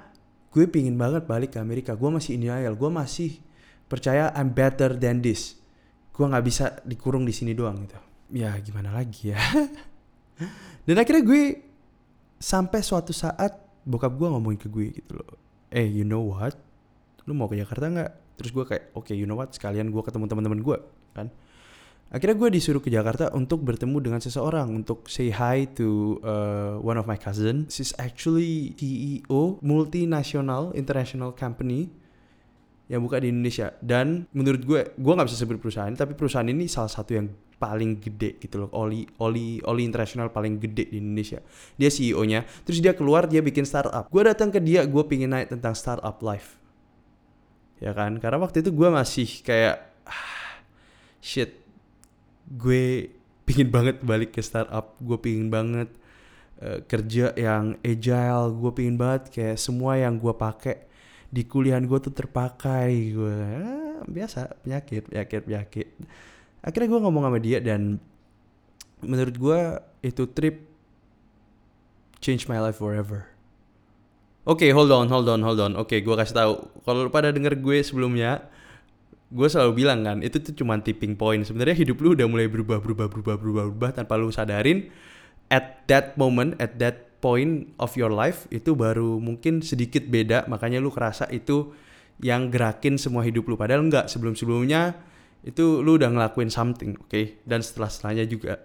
gue 0.56 0.63
pingin 0.72 0.96
banget 0.96 1.27
balik 1.27 1.56
ke 1.56 1.60
Amerika. 1.60 2.00
Gue 2.00 2.08
masih 2.08 2.39
denial 2.39 2.80
gue 2.80 2.88
masih 2.88 3.44
percaya 3.88 4.32
I'm 4.36 4.51
better 4.51 4.96
than 4.96 5.24
this. 5.24 5.56
Gue 6.12 6.27
nggak 6.27 6.46
bisa 6.46 6.65
dikurung 6.84 7.24
di 7.24 7.34
sini 7.34 7.56
doang 7.56 7.88
gitu. 7.88 7.98
Ya 8.36 8.51
gimana 8.60 8.91
lagi 8.91 9.32
ya? 9.32 9.39
Dan 10.86 10.96
akhirnya 11.00 11.24
gue 11.24 11.44
sampai 12.38 12.79
suatu 12.84 13.15
saat 13.15 13.56
bokap 13.88 14.13
gue 14.13 14.27
ngomongin 14.27 14.60
ke 14.60 14.67
gue 14.67 14.88
gitu 14.91 15.17
loh. 15.17 15.39
Eh 15.72 15.88
you 15.88 16.03
know 16.03 16.22
what? 16.27 16.53
Lu 17.25 17.34
mau 17.34 17.48
ke 17.48 17.56
Jakarta 17.56 17.88
nggak? 17.88 18.12
Terus 18.38 18.51
gue 18.53 18.63
kayak 18.67 18.84
oke 18.94 19.08
okay, 19.08 19.15
you 19.15 19.25
know 19.25 19.39
what? 19.39 19.56
Sekalian 19.56 19.89
gue 19.89 20.01
ketemu 20.03 20.27
teman-teman 20.29 20.60
gue 20.62 20.77
kan? 21.15 21.27
Akhirnya 22.08 22.39
gue 22.39 22.50
disuruh 22.56 22.79
ke 22.79 22.88
Jakarta 22.88 23.36
untuk 23.36 23.67
bertemu 23.67 24.00
dengan 24.00 24.24
seseorang 24.24 24.72
untuk 24.72 25.12
say 25.12 25.27
hi 25.27 25.67
to 25.75 26.15
uh, 26.24 26.79
one 26.79 26.96
of 26.96 27.03
my 27.03 27.20
cousin 27.20 27.67
she's 27.67 27.91
actually 28.00 28.72
CEO 28.79 29.60
multinational 29.60 30.72
international 30.72 31.36
company 31.36 31.91
yang 32.88 33.03
buka 33.03 33.20
di 33.20 33.32
Indonesia. 33.32 33.75
Dan 33.84 34.27
menurut 34.32 34.63
gue 34.63 34.82
gue 34.96 35.13
nggak 35.13 35.27
bisa 35.27 35.39
sebut 35.39 35.60
perusahaan 35.60 35.91
tapi 35.91 36.15
perusahaan 36.15 36.48
ini 36.48 36.65
salah 36.72 36.91
satu 36.91 37.12
yang 37.15 37.27
paling 37.60 38.00
gede 38.00 38.39
gitu 38.39 38.63
loh. 38.65 38.70
Oli 38.74 39.03
oli 39.20 39.60
oli 39.67 39.84
internasional 39.84 40.32
paling 40.32 40.58
gede 40.58 40.88
di 40.88 40.98
Indonesia. 41.03 41.44
Dia 41.75 41.91
CEO 41.91 42.24
nya 42.24 42.48
terus 42.63 42.79
dia 42.79 42.96
keluar 42.96 43.27
dia 43.27 43.44
bikin 43.44 43.67
startup. 43.67 44.08
Gue 44.08 44.24
datang 44.24 44.50
ke 44.50 44.63
dia 44.63 44.88
gue 44.88 45.03
pingin 45.03 45.36
naik 45.36 45.51
tentang 45.51 45.75
startup 45.75 46.17
life. 46.24 46.56
Ya 47.77 47.94
kan? 47.94 48.17
Karena 48.17 48.41
waktu 48.41 48.65
itu 48.65 48.74
gue 48.74 48.89
masih 48.89 49.29
kayak 49.44 49.84
ah, 50.08 50.63
shit 51.22 51.60
gue 52.48 53.12
pingin 53.44 53.67
banget 53.67 54.00
balik 54.00 54.32
ke 54.32 54.39
startup. 54.39 54.96
Gue 55.03 55.20
pingin 55.20 55.51
banget 55.51 55.91
uh, 56.63 56.79
kerja 56.88 57.36
yang 57.36 57.75
agile. 57.84 58.56
Gue 58.56 58.72
pingin 58.72 58.96
banget 58.96 59.27
kayak 59.34 59.58
semua 59.60 60.00
yang 60.00 60.15
gue 60.15 60.32
pakai 60.32 60.87
di 61.27 61.43
kuliah 61.43 61.79
gue 61.79 62.00
tuh 62.00 62.13
terpakai 62.15 62.91
gue 63.12 63.38
ah, 63.60 64.01
biasa 64.07 64.63
penyakit 64.63 65.12
penyakit 65.12 65.41
penyakit 65.43 65.88
akhirnya 66.63 66.88
gue 66.88 67.00
ngomong 67.03 67.24
sama 67.27 67.39
dia 67.43 67.60
dan 67.60 68.00
menurut 69.03 69.36
gue 69.36 69.60
itu 70.07 70.24
trip 70.31 70.63
change 72.24 72.48
my 72.48 72.60
life 72.60 72.79
forever 72.79 73.38
Oke, 74.48 74.63
okay, 74.63 74.72
hold 74.72 74.88
on, 74.96 75.12
hold 75.12 75.27
on, 75.27 75.43
hold 75.43 75.60
on. 75.60 75.75
Oke, 75.75 76.00
okay, 76.00 76.00
gue 76.00 76.15
kasih 76.15 76.31
tahu. 76.39 76.53
Kalau 76.88 77.12
pada 77.12 77.36
denger 77.36 77.60
gue 77.60 77.84
sebelumnya, 77.84 78.48
gue 79.27 79.43
selalu 79.43 79.84
bilang 79.84 80.07
kan, 80.07 80.24
itu 80.24 80.39
tuh 80.39 80.55
cuma 80.55 80.79
tipping 80.79 81.19
point. 81.19 81.43
Sebenarnya 81.43 81.75
hidup 81.75 82.00
lu 82.00 82.15
udah 82.15 82.31
mulai 82.31 82.48
berubah, 82.48 82.79
berubah, 82.79 83.12
berubah, 83.12 83.36
berubah, 83.36 83.63
berubah 83.67 83.89
tanpa 83.91 84.15
lu 84.15 84.31
sadarin. 84.31 84.88
At 85.51 85.84
that 85.91 86.15
moment, 86.15 86.55
at 86.63 86.79
that 86.79 87.07
point 87.18 87.74
of 87.82 87.94
your 87.98 88.14
life 88.14 88.46
itu 88.54 88.78
baru 88.78 89.18
mungkin 89.18 89.66
sedikit 89.66 90.06
beda 90.06 90.46
makanya 90.46 90.78
lu 90.78 90.94
kerasa 90.94 91.26
itu 91.34 91.74
yang 92.22 92.50
gerakin 92.50 92.98
semua 92.98 93.22
hidup 93.22 93.46
lu. 93.46 93.56
Padahal 93.58 93.86
enggak 93.86 94.10
sebelum-sebelumnya 94.10 94.98
itu 95.46 95.86
lu 95.86 96.02
udah 96.02 96.10
ngelakuin 96.10 96.50
something 96.50 96.98
oke 96.98 97.14
okay? 97.14 97.40
dan 97.46 97.62
setelah 97.62 97.90
setelahnya 97.90 98.26
juga. 98.26 98.58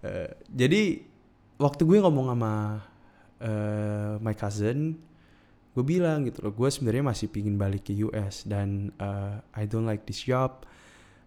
Uh, 0.00 0.32
jadi 0.48 1.04
waktu 1.60 1.82
gue 1.84 1.98
ngomong 2.00 2.32
sama 2.32 2.52
uh, 3.40 4.14
my 4.20 4.32
cousin 4.36 4.96
gue 5.76 5.84
bilang 5.84 6.24
gitu 6.24 6.40
loh 6.40 6.56
gue 6.56 6.68
sebenarnya 6.72 7.04
masih 7.04 7.28
pingin 7.28 7.60
balik 7.60 7.92
ke 7.92 7.92
US 8.08 8.48
dan 8.48 8.96
uh, 8.96 9.44
I 9.52 9.68
don't 9.68 9.84
like 9.84 10.08
this 10.08 10.24
job. 10.24 10.64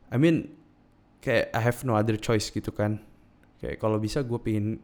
I 0.10 0.18
mean 0.18 0.58
kayak 1.22 1.54
I 1.54 1.62
have 1.62 1.86
no 1.86 1.94
other 1.94 2.18
choice 2.18 2.50
gitu 2.50 2.74
kan. 2.74 2.98
Kayak 3.62 3.78
kalau 3.78 4.02
bisa 4.02 4.26
gue 4.26 4.40
pingin 4.42 4.82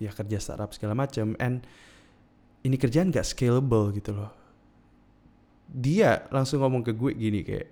ya 0.00 0.10
kerja 0.10 0.40
startup 0.40 0.72
segala 0.72 0.96
macam 0.96 1.36
and 1.36 1.62
ini 2.64 2.76
kerjaan 2.80 3.12
gak 3.12 3.24
scalable 3.24 3.92
gitu 3.92 4.16
loh. 4.16 4.32
Dia 5.70 6.26
langsung 6.34 6.64
ngomong 6.64 6.82
ke 6.82 6.96
gue 6.96 7.12
gini 7.14 7.46
kayak 7.46 7.68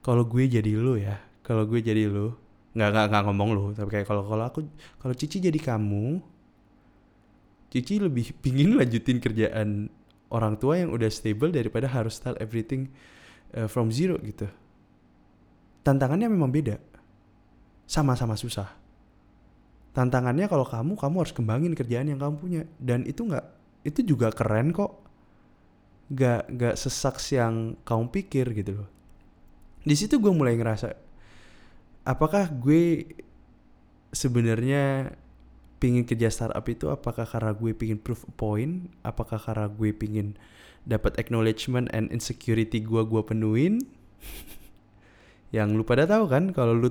kalau 0.00 0.24
gue 0.24 0.48
jadi 0.48 0.72
lo 0.78 0.96
ya 0.96 1.18
kalau 1.44 1.68
gue 1.68 1.82
jadi 1.84 2.08
lo 2.08 2.38
nggak 2.72 2.88
nggak 2.94 3.06
nggak 3.10 3.24
ngomong 3.28 3.50
lo 3.52 3.64
tapi 3.74 3.88
kayak 3.90 4.06
kalau 4.08 4.24
kalau 4.24 4.44
aku 4.48 4.64
kalau 4.96 5.12
Cici 5.12 5.42
jadi 5.42 5.58
kamu 5.58 6.22
Cici 7.68 8.00
lebih 8.00 8.32
pingin 8.42 8.80
lanjutin 8.80 9.20
kerjaan 9.20 9.92
orang 10.32 10.56
tua 10.56 10.80
yang 10.80 10.94
udah 10.94 11.12
stable 11.12 11.52
daripada 11.52 11.84
harus 11.84 12.16
start 12.16 12.40
everything 12.40 12.88
uh, 13.56 13.68
from 13.68 13.92
zero 13.92 14.16
gitu. 14.20 14.48
Tantangannya 15.84 16.28
memang 16.28 16.52
beda. 16.52 16.76
Sama-sama 17.88 18.36
susah 18.36 18.87
tantangannya 19.98 20.46
kalau 20.46 20.62
kamu 20.62 20.94
kamu 20.94 21.16
harus 21.26 21.34
kembangin 21.34 21.74
kerjaan 21.74 22.06
yang 22.06 22.22
kamu 22.22 22.34
punya. 22.38 22.62
Dan 22.78 23.02
itu 23.02 23.26
nggak 23.26 23.46
itu 23.82 24.06
juga 24.06 24.30
keren 24.30 24.70
kok. 24.70 25.02
Nggak 26.14 26.42
nggak 26.54 26.74
sesaks 26.78 27.34
yang 27.34 27.74
kamu 27.82 28.14
pikir 28.14 28.46
gitu 28.54 28.78
loh. 28.78 28.88
Di 29.82 29.98
situ 29.98 30.22
gue 30.22 30.30
mulai 30.30 30.54
ngerasa 30.54 30.94
apakah 32.06 32.46
gue 32.48 33.10
sebenarnya 34.14 35.12
pingin 35.76 36.08
kerja 36.08 36.32
startup 36.32 36.64
itu 36.64 36.88
apakah 36.88 37.28
karena 37.28 37.52
gue 37.52 37.76
pingin 37.76 38.00
proof 38.00 38.24
a 38.24 38.32
point 38.32 38.88
apakah 39.04 39.36
karena 39.36 39.68
gue 39.68 39.92
pingin 39.92 40.34
dapat 40.88 41.20
acknowledgement 41.20 41.92
and 41.92 42.08
insecurity 42.08 42.80
gue 42.80 43.02
gue 43.04 43.22
penuhin? 43.26 43.84
Yang 45.56 45.68
lu 45.80 45.84
pada 45.84 46.08
tahu 46.08 46.28
kan 46.32 46.52
kalau 46.56 46.72
lu 46.72 46.88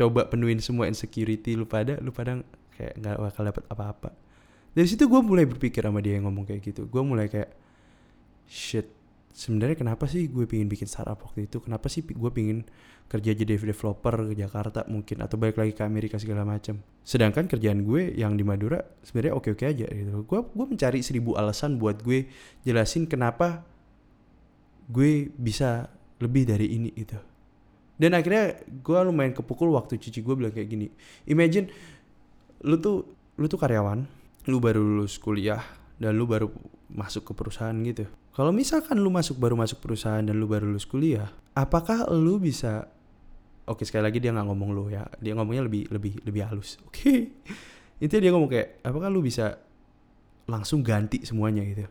coba 0.00 0.24
penuhin 0.32 0.64
semua 0.64 0.88
insecurity 0.88 1.52
lu 1.52 1.68
pada 1.68 2.00
lu 2.00 2.08
pada 2.08 2.40
kayak 2.72 2.96
nggak 2.96 3.16
bakal 3.20 3.42
dapet 3.44 3.64
apa-apa. 3.68 4.10
Dari 4.72 4.88
situ 4.88 5.04
gue 5.04 5.20
mulai 5.20 5.44
berpikir 5.44 5.84
sama 5.84 6.00
dia 6.00 6.16
yang 6.16 6.24
ngomong 6.24 6.48
kayak 6.48 6.64
gitu. 6.64 6.88
Gue 6.88 7.04
mulai 7.04 7.28
kayak 7.28 7.52
shit 8.48 8.88
sebenarnya 9.36 9.76
kenapa 9.76 10.08
sih 10.08 10.26
gue 10.26 10.48
pingin 10.48 10.72
bikin 10.72 10.88
startup 10.88 11.20
waktu 11.20 11.44
itu? 11.44 11.60
Kenapa 11.60 11.92
sih 11.92 12.00
gue 12.00 12.30
pingin 12.32 12.64
kerja 13.10 13.34
jadi 13.34 13.58
developer 13.58 14.32
ke 14.32 14.34
Jakarta 14.38 14.86
mungkin 14.86 15.20
atau 15.20 15.36
balik 15.36 15.58
lagi 15.58 15.74
ke 15.74 15.82
Amerika 15.82 16.14
segala 16.14 16.46
macam 16.46 16.78
sedangkan 17.02 17.50
kerjaan 17.50 17.82
gue 17.82 18.14
yang 18.14 18.38
di 18.38 18.46
Madura 18.46 18.78
sebenarnya 19.02 19.34
oke 19.34 19.48
oke 19.52 19.64
aja 19.66 19.86
gitu. 19.90 20.24
Gue 20.24 20.40
gue 20.46 20.66
mencari 20.70 21.02
seribu 21.04 21.34
alasan 21.36 21.76
buat 21.76 22.00
gue 22.00 22.30
jelasin 22.64 23.10
kenapa 23.10 23.66
gue 24.88 25.28
bisa 25.34 25.90
lebih 26.22 26.46
dari 26.46 26.70
ini 26.70 26.90
itu 26.94 27.29
dan 28.00 28.16
akhirnya 28.16 28.56
gue 28.64 28.98
lumayan 29.04 29.36
kepukul 29.36 29.76
waktu 29.76 30.00
cici 30.00 30.24
gue 30.24 30.32
bilang 30.32 30.56
kayak 30.56 30.72
gini 30.72 30.88
imagine 31.28 31.68
lu 32.64 32.80
tuh 32.80 33.04
lu 33.36 33.44
tuh 33.44 33.60
karyawan 33.60 34.08
lu 34.48 34.56
baru 34.56 34.80
lulus 34.80 35.20
kuliah 35.20 35.60
dan 36.00 36.16
lu 36.16 36.24
baru 36.24 36.48
masuk 36.88 37.28
ke 37.28 37.32
perusahaan 37.36 37.76
gitu. 37.84 38.08
Kalau 38.32 38.56
misalkan 38.56 38.96
lu 38.96 39.12
masuk 39.12 39.36
baru 39.36 39.52
masuk 39.52 39.84
perusahaan 39.84 40.24
dan 40.24 40.32
lu 40.32 40.48
baru 40.48 40.64
lulus 40.64 40.88
kuliah 40.88 41.28
apakah 41.52 42.08
lu 42.08 42.40
bisa 42.40 42.88
oke 43.68 43.84
sekali 43.84 44.08
lagi 44.08 44.16
dia 44.16 44.32
nggak 44.32 44.48
ngomong 44.48 44.70
lu 44.72 44.88
ya 44.88 45.04
dia 45.20 45.36
ngomongnya 45.36 45.68
lebih 45.68 45.92
lebih 45.92 46.24
lebih 46.24 46.40
halus. 46.48 46.80
Oke. 46.88 46.96
Okay. 47.04 47.20
intinya 48.02 48.22
dia 48.24 48.32
ngomong 48.32 48.48
kayak 48.48 48.68
apakah 48.80 49.12
lu 49.12 49.20
bisa 49.20 49.60
langsung 50.48 50.80
ganti 50.80 51.20
semuanya 51.22 51.62
gitu 51.68 51.84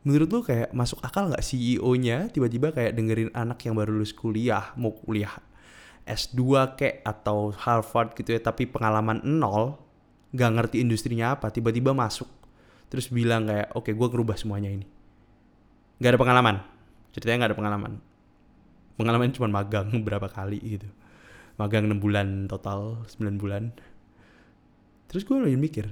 menurut 0.00 0.28
lu 0.32 0.40
kayak 0.40 0.72
masuk 0.72 1.04
akal 1.04 1.28
nggak 1.28 1.44
CEO-nya 1.44 2.32
tiba-tiba 2.32 2.72
kayak 2.72 2.96
dengerin 2.96 3.30
anak 3.36 3.60
yang 3.68 3.76
baru 3.76 3.92
lulus 3.92 4.16
kuliah 4.16 4.72
mau 4.80 4.96
kuliah 4.96 5.32
S2 6.08 6.40
kayak 6.74 7.04
atau 7.04 7.52
Harvard 7.52 8.16
gitu 8.16 8.32
ya 8.32 8.40
tapi 8.40 8.64
pengalaman 8.64 9.20
nol 9.20 9.76
nggak 10.32 10.50
ngerti 10.56 10.76
industrinya 10.80 11.36
apa 11.36 11.52
tiba-tiba 11.52 11.92
masuk. 11.92 12.26
Terus 12.90 13.06
bilang 13.12 13.46
kayak 13.46 13.70
oke 13.76 13.86
okay, 13.86 13.92
gue 13.94 14.06
ngerubah 14.08 14.34
semuanya 14.34 14.72
ini. 14.72 14.86
Nggak 16.02 16.16
ada 16.16 16.20
pengalaman. 16.20 16.56
Ceritanya 17.14 17.36
nggak 17.44 17.50
ada 17.54 17.58
pengalaman. 17.60 17.92
Pengalaman 18.96 19.30
cuma 19.36 19.48
magang 19.52 19.92
berapa 20.06 20.26
kali 20.26 20.58
gitu. 20.58 20.88
Magang 21.60 21.84
6 21.86 22.00
bulan 22.00 22.48
total 22.48 23.04
9 23.04 23.36
bulan. 23.36 23.76
Terus 25.12 25.22
gue 25.28 25.36
lagi 25.36 25.58
mikir 25.60 25.86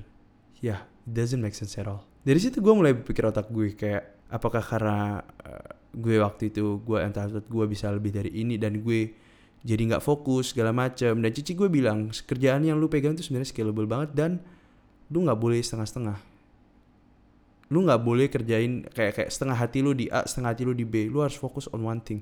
ya 0.59 0.75
yeah, 0.75 0.81
doesn't 1.07 1.39
make 1.39 1.55
sense 1.55 1.79
at 1.79 1.87
all 1.87 2.08
dari 2.29 2.41
situ 2.45 2.61
gue 2.61 2.75
mulai 2.77 2.93
berpikir 2.93 3.25
otak 3.25 3.49
gue 3.49 3.73
kayak 3.73 4.29
apakah 4.29 4.61
karena 4.61 5.25
uh, 5.49 5.73
gue 5.97 6.21
waktu 6.21 6.53
itu 6.53 6.85
gue 6.85 7.01
entitled 7.01 7.49
gue 7.49 7.65
bisa 7.65 7.89
lebih 7.89 8.13
dari 8.13 8.29
ini 8.37 8.61
dan 8.61 8.85
gue 8.85 9.17
jadi 9.65 9.81
nggak 9.89 10.05
fokus 10.05 10.53
segala 10.53 10.77
macam 10.77 11.25
dan 11.25 11.31
cici 11.33 11.57
gue 11.57 11.73
bilang 11.73 12.13
kerjaan 12.13 12.69
yang 12.69 12.77
lu 12.77 12.87
pegang 12.93 13.17
itu 13.17 13.25
sebenarnya 13.25 13.49
scalable 13.49 13.89
banget 13.89 14.13
dan 14.13 14.31
lu 15.09 15.25
nggak 15.25 15.41
boleh 15.41 15.59
setengah-setengah. 15.59 16.19
Lu 17.73 17.85
nggak 17.85 18.01
boleh 18.01 18.27
kerjain 18.29 18.85
kayak 18.93 19.13
kayak 19.17 19.31
setengah 19.33 19.57
hati 19.57 19.81
lu 19.81 19.97
di 19.97 20.13
A 20.13 20.25
setengah 20.29 20.53
hati 20.53 20.63
lu 20.69 20.77
di 20.77 20.85
B. 20.85 21.09
Lu 21.09 21.25
harus 21.25 21.37
fokus 21.37 21.65
on 21.73 21.81
one 21.81 22.01
thing. 22.05 22.21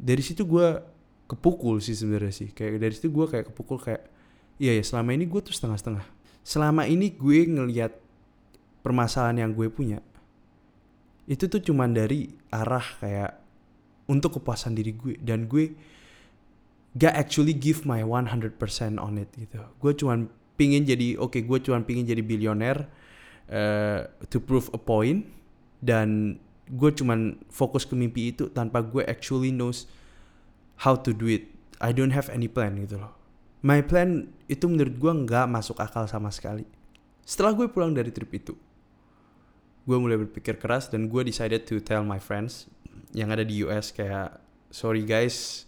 Dari 0.00 0.20
situ 0.24 0.48
gue 0.48 0.80
kepukul 1.28 1.84
sih 1.84 1.92
sebenarnya 1.92 2.32
sih. 2.32 2.48
Kayak 2.56 2.80
dari 2.80 2.94
situ 2.96 3.12
gue 3.12 3.26
kayak 3.28 3.52
kepukul 3.52 3.76
kayak 3.76 4.08
iya 4.56 4.72
ya 4.72 4.84
selama 4.84 5.12
ini 5.12 5.28
gue 5.28 5.40
tuh 5.44 5.52
setengah-setengah. 5.52 6.04
Selama 6.40 6.88
ini 6.88 7.12
gue 7.12 7.38
ngelihat 7.46 8.05
permasalahan 8.86 9.42
yang 9.42 9.50
gue 9.50 9.66
punya 9.66 9.98
itu 11.26 11.50
tuh 11.50 11.58
cuman 11.58 11.90
dari 11.90 12.30
arah 12.54 12.86
kayak 13.02 13.42
untuk 14.06 14.38
kepuasan 14.38 14.78
diri 14.78 14.94
gue 14.94 15.18
dan 15.18 15.50
gue 15.50 15.74
gak 16.94 17.14
actually 17.18 17.52
give 17.52 17.82
my 17.82 18.00
100% 18.00 18.56
on 19.02 19.18
it 19.18 19.28
gitu. 19.34 19.58
Gue 19.82 19.92
cuman 19.92 20.30
pingin 20.54 20.86
jadi 20.86 21.18
oke 21.18 21.34
okay, 21.34 21.42
gue 21.42 21.58
cuman 21.58 21.82
pingin 21.82 22.06
jadi 22.06 22.22
bilioner 22.22 22.86
uh, 23.50 24.06
to 24.30 24.38
prove 24.38 24.70
a 24.70 24.80
point 24.80 25.26
dan 25.82 26.38
gue 26.70 26.90
cuman 26.94 27.42
fokus 27.50 27.82
ke 27.84 27.98
mimpi 27.98 28.30
itu 28.30 28.48
tanpa 28.54 28.80
gue 28.80 29.02
actually 29.10 29.50
knows 29.50 29.90
how 30.86 30.94
to 30.94 31.10
do 31.10 31.26
it. 31.26 31.50
I 31.82 31.90
don't 31.90 32.14
have 32.14 32.30
any 32.30 32.46
plan 32.46 32.78
gitu 32.80 33.02
loh. 33.02 33.12
My 33.66 33.82
plan 33.82 34.30
itu 34.46 34.70
menurut 34.70 34.94
gue 34.94 35.12
nggak 35.26 35.50
masuk 35.50 35.82
akal 35.82 36.06
sama 36.06 36.30
sekali. 36.30 36.62
Setelah 37.26 37.52
gue 37.58 37.66
pulang 37.66 37.90
dari 37.90 38.14
trip 38.14 38.30
itu 38.30 38.54
gue 39.86 39.96
mulai 39.96 40.18
berpikir 40.18 40.58
keras 40.58 40.90
dan 40.90 41.06
gue 41.06 41.22
decided 41.22 41.62
to 41.62 41.78
tell 41.78 42.02
my 42.02 42.18
friends 42.18 42.66
yang 43.14 43.30
ada 43.30 43.46
di 43.46 43.62
US 43.62 43.94
kayak 43.94 44.42
sorry 44.74 45.06
guys 45.06 45.64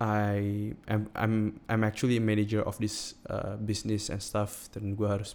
I 0.00 0.72
am 0.88 1.10
I'm 1.12 1.34
I'm 1.68 1.82
actually 1.84 2.16
a 2.16 2.24
manager 2.24 2.64
of 2.64 2.80
this 2.80 3.18
uh, 3.28 3.60
business 3.60 4.08
and 4.08 4.22
stuff 4.24 4.72
dan 4.72 4.96
gue 4.96 5.04
harus 5.04 5.34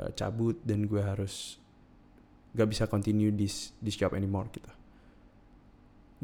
uh, 0.00 0.10
cabut 0.16 0.56
dan 0.64 0.88
gue 0.88 1.00
harus 1.00 1.60
gak 2.56 2.68
bisa 2.68 2.84
continue 2.88 3.28
this 3.32 3.76
this 3.84 3.96
job 3.96 4.16
anymore 4.16 4.48
gitu. 4.52 4.68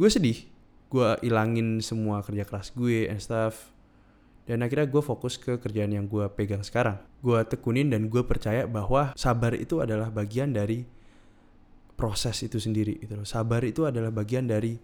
Gue 0.00 0.08
sedih. 0.08 0.48
Gue 0.88 1.20
ilangin 1.20 1.84
semua 1.84 2.24
kerja 2.24 2.48
keras 2.48 2.72
gue 2.72 3.12
and 3.12 3.20
stuff 3.20 3.68
dan 4.48 4.64
akhirnya 4.64 4.88
gue 4.88 5.02
fokus 5.04 5.36
ke 5.36 5.60
kerjaan 5.60 5.92
yang 5.92 6.08
gue 6.08 6.24
pegang 6.32 6.64
sekarang. 6.64 6.96
Gue 7.20 7.36
tekunin 7.44 7.92
dan 7.92 8.08
gue 8.08 8.24
percaya 8.24 8.64
bahwa 8.64 9.12
sabar 9.12 9.52
itu 9.52 9.84
adalah 9.84 10.08
bagian 10.08 10.56
dari 10.56 10.88
proses 12.00 12.40
itu 12.40 12.56
sendiri 12.56 12.96
gitu 12.96 13.12
loh. 13.12 13.28
Sabar 13.28 13.60
itu 13.68 13.84
adalah 13.84 14.08
bagian 14.08 14.48
dari 14.48 14.80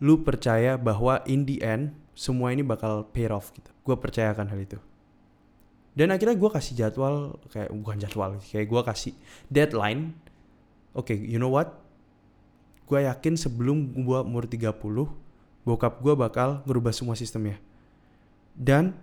lu 0.00 0.24
percaya 0.24 0.80
bahwa 0.80 1.20
in 1.28 1.44
the 1.44 1.60
end 1.60 1.92
semua 2.16 2.56
ini 2.56 2.64
bakal 2.64 3.04
pay 3.12 3.28
off 3.28 3.52
gitu. 3.52 3.68
Gue 3.84 4.00
percayakan 4.00 4.48
hal 4.48 4.64
itu. 4.64 4.80
Dan 5.92 6.08
akhirnya 6.08 6.32
gue 6.32 6.48
kasih 6.48 6.72
jadwal 6.72 7.36
kayak 7.52 7.68
bukan 7.68 8.00
jadwal 8.00 8.40
kayak 8.40 8.64
gue 8.64 8.80
kasih 8.80 9.12
deadline. 9.52 10.16
Oke 10.96 11.12
okay, 11.12 11.18
you 11.20 11.36
know 11.36 11.52
what? 11.52 11.84
Gue 12.88 13.04
yakin 13.04 13.36
sebelum 13.36 13.92
gue 13.92 14.18
umur 14.24 14.48
30 14.48 14.72
bokap 15.68 16.00
gue 16.00 16.14
bakal 16.16 16.64
ngerubah 16.64 16.96
semua 16.96 17.12
sistemnya 17.12 17.60
dan 18.52 18.96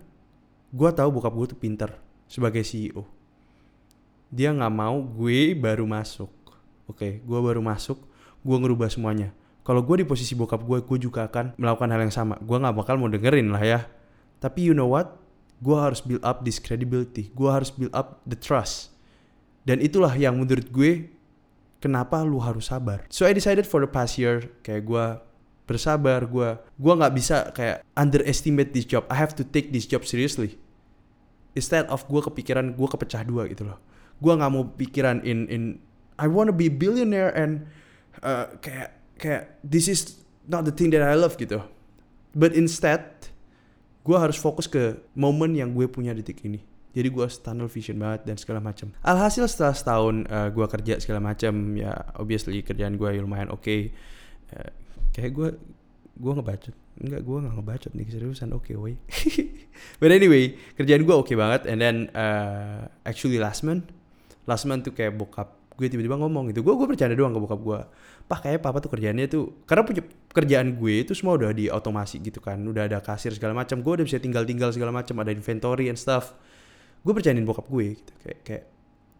gue 0.70 0.90
tahu 0.94 1.08
bokap 1.10 1.34
gue 1.34 1.46
tuh 1.54 1.58
pinter 1.58 1.90
sebagai 2.30 2.62
CEO 2.62 3.20
dia 4.30 4.54
nggak 4.54 4.72
mau 4.72 5.02
gue 5.02 5.58
baru 5.58 5.84
masuk. 5.84 6.30
Oke 6.86 7.18
gue 7.20 7.38
baru 7.42 7.58
masuk 7.60 7.98
gue 8.40 8.56
ngerubah 8.56 8.88
semuanya. 8.88 9.34
Kalau 9.66 9.82
gue 9.84 10.02
di 10.02 10.06
posisi 10.06 10.32
bokap 10.38 10.62
gue 10.62 10.78
gue 10.80 10.98
juga 11.02 11.26
akan 11.26 11.58
melakukan 11.58 11.90
hal 11.90 12.00
yang 12.06 12.14
sama. 12.14 12.38
Gue 12.38 12.56
nggak 12.56 12.74
bakal 12.78 12.94
mau 12.96 13.10
dengerin 13.10 13.50
lah 13.50 13.60
ya. 13.60 13.80
Tapi 14.38 14.70
you 14.70 14.72
know 14.72 14.88
what? 14.94 15.18
Gue 15.60 15.76
harus 15.76 16.00
build 16.00 16.24
up 16.24 16.46
this 16.46 16.56
credibility. 16.56 17.28
Gue 17.36 17.50
harus 17.52 17.68
build 17.68 17.92
up 17.92 18.22
the 18.24 18.38
trust. 18.38 18.94
Dan 19.66 19.82
itulah 19.84 20.14
yang 20.16 20.40
menurut 20.40 20.72
gue 20.72 21.12
kenapa 21.82 22.22
lu 22.24 22.40
harus 22.40 22.72
sabar. 22.72 23.04
So 23.12 23.28
I 23.28 23.36
decided 23.36 23.68
for 23.68 23.82
the 23.84 23.90
past 23.90 24.16
year 24.16 24.48
kayak 24.64 24.86
gue 24.88 25.04
bersabar 25.70 26.26
gue 26.26 26.58
gue 26.58 26.92
nggak 26.98 27.14
bisa 27.14 27.54
kayak 27.54 27.86
underestimate 27.94 28.74
this 28.74 28.82
job. 28.82 29.06
I 29.06 29.14
have 29.14 29.38
to 29.38 29.46
take 29.46 29.70
this 29.70 29.86
job 29.86 30.02
seriously. 30.02 30.58
Instead 31.54 31.86
of 31.86 32.02
gue 32.10 32.18
kepikiran 32.18 32.74
gue 32.74 32.88
kepecah 32.90 33.22
dua 33.22 33.46
gitu 33.46 33.70
loh. 33.70 33.78
Gue 34.18 34.34
nggak 34.34 34.50
mau 34.50 34.66
pikiran 34.66 35.22
in 35.22 35.46
in 35.46 35.62
I 36.18 36.26
wanna 36.26 36.50
be 36.50 36.66
billionaire 36.66 37.30
and 37.38 37.70
uh, 38.26 38.50
kayak 38.58 38.98
kayak 39.14 39.62
this 39.62 39.86
is 39.86 40.26
not 40.50 40.66
the 40.66 40.74
thing 40.74 40.90
that 40.90 41.06
I 41.06 41.14
love 41.14 41.38
gitu. 41.38 41.62
But 42.34 42.58
instead 42.58 43.30
gue 44.02 44.16
harus 44.18 44.34
fokus 44.34 44.66
ke 44.66 44.98
momen 45.14 45.54
yang 45.54 45.70
gue 45.70 45.86
punya 45.86 46.10
detik 46.10 46.42
ini. 46.42 46.66
Jadi 46.90 47.06
gue 47.06 47.26
tunnel 47.38 47.70
vision 47.70 48.02
banget 48.02 48.26
dan 48.26 48.34
segala 48.34 48.58
macam. 48.58 48.90
Alhasil 49.06 49.46
setelah 49.46 49.70
setahun 49.78 50.26
uh, 50.26 50.50
gue 50.50 50.66
kerja 50.66 50.98
segala 50.98 51.22
macam 51.22 51.78
ya 51.78 51.94
obviously 52.18 52.58
kerjaan 52.66 52.98
gue 52.98 53.22
lumayan 53.22 53.54
oke. 53.54 53.62
Okay. 53.62 53.94
uh, 54.58 54.74
kayak 55.14 55.30
gue 55.34 55.48
gue 56.20 56.32
ngebacot. 56.36 56.76
Enggak 57.00 57.20
gue 57.24 57.36
nggak 57.40 57.54
ngebacot 57.56 57.92
nih 57.96 58.06
seriusan 58.12 58.52
oke 58.52 58.68
okay, 58.68 58.76
woi. 58.76 58.94
But 60.00 60.12
anyway 60.12 60.56
kerjaan 60.76 61.02
gue 61.08 61.14
oke 61.16 61.32
okay 61.32 61.36
banget. 61.36 61.66
And 61.66 61.78
then 61.80 61.96
uh, 62.12 62.86
actually 63.08 63.40
last 63.40 63.64
month 63.64 63.88
last 64.44 64.64
month 64.68 64.88
tuh 64.88 64.94
kayak 64.96 65.16
bokap 65.16 65.56
gue 65.80 65.88
tiba-tiba 65.88 66.20
ngomong 66.20 66.52
gitu. 66.52 66.60
Gue 66.60 66.76
gue 66.76 66.86
bercanda 66.90 67.16
doang 67.16 67.32
ke 67.32 67.40
bokap 67.40 67.60
gue 67.60 67.80
pak 68.30 68.46
kayak 68.46 68.60
papa 68.62 68.78
tuh 68.78 68.94
kerjaannya 68.94 69.26
tuh 69.26 69.66
karena 69.66 69.82
punya 69.82 70.02
kerjaan 70.30 70.78
gue 70.78 70.94
itu 71.02 71.18
semua 71.18 71.34
udah 71.34 71.50
di 71.56 71.72
otomasi 71.72 72.20
gitu 72.20 72.38
kan. 72.38 72.60
Udah 72.60 72.86
ada 72.86 73.00
kasir 73.00 73.32
segala 73.32 73.56
macam. 73.56 73.80
Gue 73.80 74.00
udah 74.00 74.04
bisa 74.04 74.20
tinggal-tinggal 74.20 74.70
segala 74.76 74.92
macam. 74.92 75.18
Ada 75.24 75.32
inventory 75.32 75.88
and 75.88 75.96
stuff. 75.96 76.36
Gue 77.00 77.16
bercandain 77.16 77.48
bokap 77.48 77.66
gue 77.66 77.96
gitu. 77.96 78.12
Kayak 78.20 78.38
kayak 78.44 78.64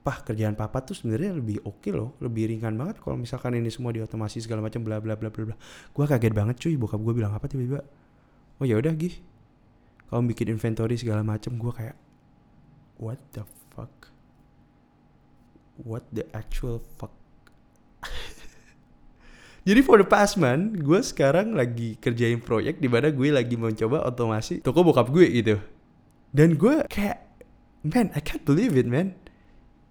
pah 0.00 0.24
kerjaan 0.24 0.56
papa 0.56 0.80
tuh 0.80 0.96
sebenarnya 0.96 1.36
lebih 1.36 1.60
oke 1.60 1.84
okay 1.84 1.92
loh 1.92 2.16
lebih 2.24 2.48
ringan 2.48 2.72
banget 2.72 3.04
kalau 3.04 3.20
misalkan 3.20 3.52
ini 3.52 3.68
semua 3.68 3.92
di 3.92 4.00
otomasi 4.00 4.40
segala 4.40 4.64
macam 4.64 4.80
bla 4.80 4.96
bla 4.96 5.12
bla 5.12 5.28
bla 5.28 5.52
bla. 5.52 5.56
Gue 5.92 6.04
kaget 6.08 6.32
banget 6.32 6.56
cuy 6.56 6.74
bokap 6.80 7.00
gue 7.04 7.14
bilang 7.20 7.36
apa 7.36 7.44
tiba-tiba? 7.44 7.84
Oh 8.60 8.64
ya 8.64 8.80
udah 8.80 8.96
gih. 8.96 9.20
Kalau 10.08 10.24
bikin 10.24 10.56
inventory 10.56 10.96
segala 10.96 11.20
macam 11.20 11.52
gue 11.60 11.72
kayak 11.76 11.96
what 12.96 13.20
the 13.36 13.44
fuck? 13.76 13.92
What 15.84 16.08
the 16.08 16.24
actual 16.32 16.80
fuck? 16.96 17.12
Jadi 19.68 19.80
for 19.84 20.00
the 20.00 20.08
past 20.08 20.40
month 20.40 20.80
gue 20.80 21.00
sekarang 21.04 21.52
lagi 21.52 22.00
kerjain 22.00 22.40
proyek 22.40 22.80
di 22.80 22.88
mana 22.88 23.12
gue 23.12 23.28
lagi 23.28 23.60
mencoba 23.60 24.08
otomasi 24.08 24.64
toko 24.64 24.80
bokap 24.80 25.12
gue 25.12 25.28
gitu. 25.28 25.60
Dan 26.32 26.56
gue 26.56 26.88
kayak 26.88 27.20
man 27.84 28.08
I 28.16 28.24
can't 28.24 28.48
believe 28.48 28.80
it 28.80 28.88
man 28.88 29.12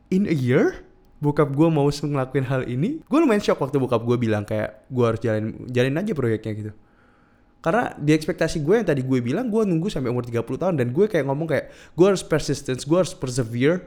in 0.10 0.30
a 0.30 0.36
year? 0.36 0.86
Bokap 1.20 1.52
gue 1.52 1.68
mau 1.68 1.92
ngelakuin 1.92 2.48
hal 2.48 2.64
ini 2.64 3.04
gue 3.04 3.18
lumayan 3.20 3.44
shock 3.44 3.60
waktu 3.60 3.76
bokap 3.76 4.00
gue 4.08 4.16
bilang 4.16 4.48
kayak 4.48 4.88
gue 4.88 5.04
harus 5.04 5.20
jalan 5.20 5.68
jalin 5.68 6.00
aja 6.00 6.16
proyeknya 6.16 6.52
gitu. 6.56 6.72
Karena 7.60 7.92
di 8.00 8.16
ekspektasi 8.16 8.64
gue 8.64 8.80
yang 8.80 8.88
tadi 8.88 9.04
gue 9.04 9.20
bilang 9.20 9.52
gue 9.52 9.68
nunggu 9.68 9.92
sampai 9.92 10.08
umur 10.16 10.24
30 10.24 10.48
tahun 10.48 10.76
dan 10.80 10.96
gue 10.96 11.12
kayak 11.12 11.28
ngomong 11.28 11.44
kayak 11.44 11.76
gue 11.92 12.06
harus 12.08 12.24
persistence 12.24 12.88
gue 12.88 12.96
harus 12.96 13.12
persevere. 13.12 13.84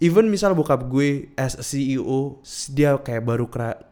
Even 0.00 0.32
misal 0.32 0.56
bokap 0.56 0.88
gue 0.88 1.28
as 1.36 1.60
a 1.60 1.64
CEO 1.64 2.40
dia 2.72 2.96
kayak 2.96 3.20
baru 3.28 3.44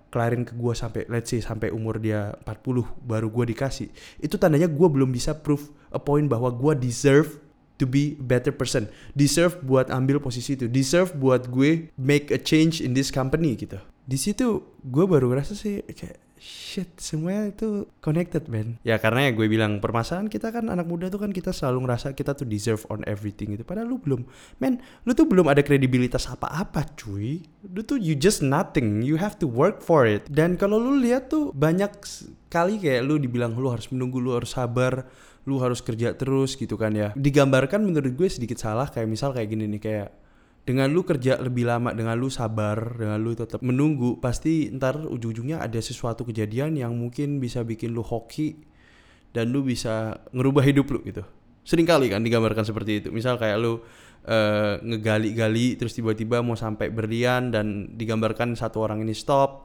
kelarin 0.09 0.49
ke 0.49 0.57
gue 0.57 0.73
sampai 0.73 1.05
let's 1.13 1.29
say 1.29 1.45
sampai 1.45 1.69
umur 1.69 2.01
dia 2.01 2.33
40 2.49 2.89
baru 3.05 3.29
gue 3.29 3.53
dikasih. 3.53 3.93
Itu 4.17 4.41
tandanya 4.41 4.65
gue 4.65 4.89
belum 4.89 5.13
bisa 5.13 5.37
prove 5.37 5.69
a 5.93 6.01
point 6.01 6.25
bahwa 6.25 6.49
gue 6.49 6.89
deserve 6.89 7.37
to 7.79 7.87
be 7.87 8.19
better 8.19 8.51
person. 8.51 8.91
Deserve 9.15 9.59
buat 9.63 9.89
ambil 9.89 10.19
posisi 10.19 10.59
itu. 10.59 10.67
Deserve 10.67 11.15
buat 11.17 11.49
gue 11.49 11.95
make 11.97 12.35
a 12.35 12.39
change 12.39 12.83
in 12.83 12.93
this 12.93 13.09
company 13.15 13.55
gitu. 13.55 13.79
Di 14.05 14.19
situ 14.19 14.67
gue 14.83 15.05
baru 15.07 15.31
ngerasa 15.33 15.55
sih 15.55 15.81
kayak 15.87 16.29
shit 16.39 16.97
semuanya 17.03 17.51
itu 17.51 17.91
connected 17.99 18.47
man. 18.47 18.79
Ya 18.87 18.97
karena 18.97 19.29
ya 19.29 19.31
gue 19.35 19.47
bilang 19.51 19.83
permasalahan 19.83 20.31
kita 20.31 20.55
kan 20.55 20.71
anak 20.71 20.87
muda 20.87 21.11
tuh 21.11 21.21
kan 21.21 21.35
kita 21.35 21.51
selalu 21.51 21.85
ngerasa 21.85 22.15
kita 22.15 22.33
tuh 22.39 22.47
deserve 22.47 22.87
on 22.89 23.03
everything 23.05 23.53
gitu. 23.53 23.67
Padahal 23.67 23.91
lu 23.91 23.99
belum. 23.99 24.25
Man 24.63 24.81
lu 25.05 25.13
tuh 25.13 25.27
belum 25.27 25.51
ada 25.51 25.61
kredibilitas 25.61 26.31
apa-apa 26.31 26.87
cuy. 26.97 27.45
Lu 27.67 27.83
tuh 27.85 27.99
you 27.99 28.15
just 28.15 28.41
nothing. 28.41 29.03
You 29.05 29.19
have 29.21 29.37
to 29.43 29.47
work 29.51 29.83
for 29.83 30.07
it. 30.09 30.25
Dan 30.31 30.57
kalau 30.57 30.79
lu 30.79 31.03
lihat 31.03 31.29
tuh 31.29 31.51
banyak 31.53 31.91
kali 32.49 32.81
kayak 32.81 33.05
lu 33.05 33.21
dibilang 33.21 33.53
lu 33.59 33.69
harus 33.69 33.91
menunggu 33.93 34.23
lu 34.23 34.33
harus 34.33 34.57
sabar 34.57 35.05
lu 35.49 35.57
harus 35.65 35.81
kerja 35.81 36.13
terus 36.13 36.61
gitu 36.61 36.77
kan 36.77 36.93
ya. 36.93 37.17
Digambarkan 37.17 37.81
menurut 37.81 38.13
gue 38.13 38.29
sedikit 38.29 38.61
salah 38.61 38.93
kayak 38.93 39.09
misal 39.09 39.33
kayak 39.33 39.49
gini 39.49 39.65
nih 39.65 39.81
kayak 39.81 40.09
dengan 40.69 40.93
lu 40.93 41.01
kerja 41.01 41.41
lebih 41.41 41.65
lama 41.65 41.97
dengan 41.97 42.13
lu 42.21 42.29
sabar 42.29 42.77
dengan 43.01 43.17
lu 43.25 43.33
tetap 43.33 43.65
menunggu 43.65 44.21
pasti 44.21 44.69
ntar 44.77 45.01
ujung-ujungnya 45.01 45.65
ada 45.65 45.81
sesuatu 45.81 46.29
kejadian 46.29 46.77
yang 46.77 46.93
mungkin 46.93 47.41
bisa 47.41 47.65
bikin 47.65 47.97
lu 47.97 48.05
hoki 48.05 48.61
dan 49.33 49.49
lu 49.49 49.65
bisa 49.65 50.21
ngerubah 50.37 50.69
hidup 50.69 50.93
lu 50.93 51.01
gitu. 51.09 51.25
Sering 51.65 51.89
kali 51.89 52.13
kan 52.13 52.21
digambarkan 52.21 52.69
seperti 52.69 53.01
itu. 53.01 53.09
Misal 53.09 53.41
kayak 53.41 53.57
lu 53.57 53.81
uh, 54.29 54.77
ngegali-gali 54.85 55.81
terus 55.81 55.97
tiba-tiba 55.97 56.45
mau 56.45 56.53
sampai 56.53 56.93
berlian 56.93 57.49
dan 57.49 57.97
digambarkan 57.97 58.53
satu 58.53 58.85
orang 58.85 59.01
ini 59.01 59.17
stop 59.17 59.65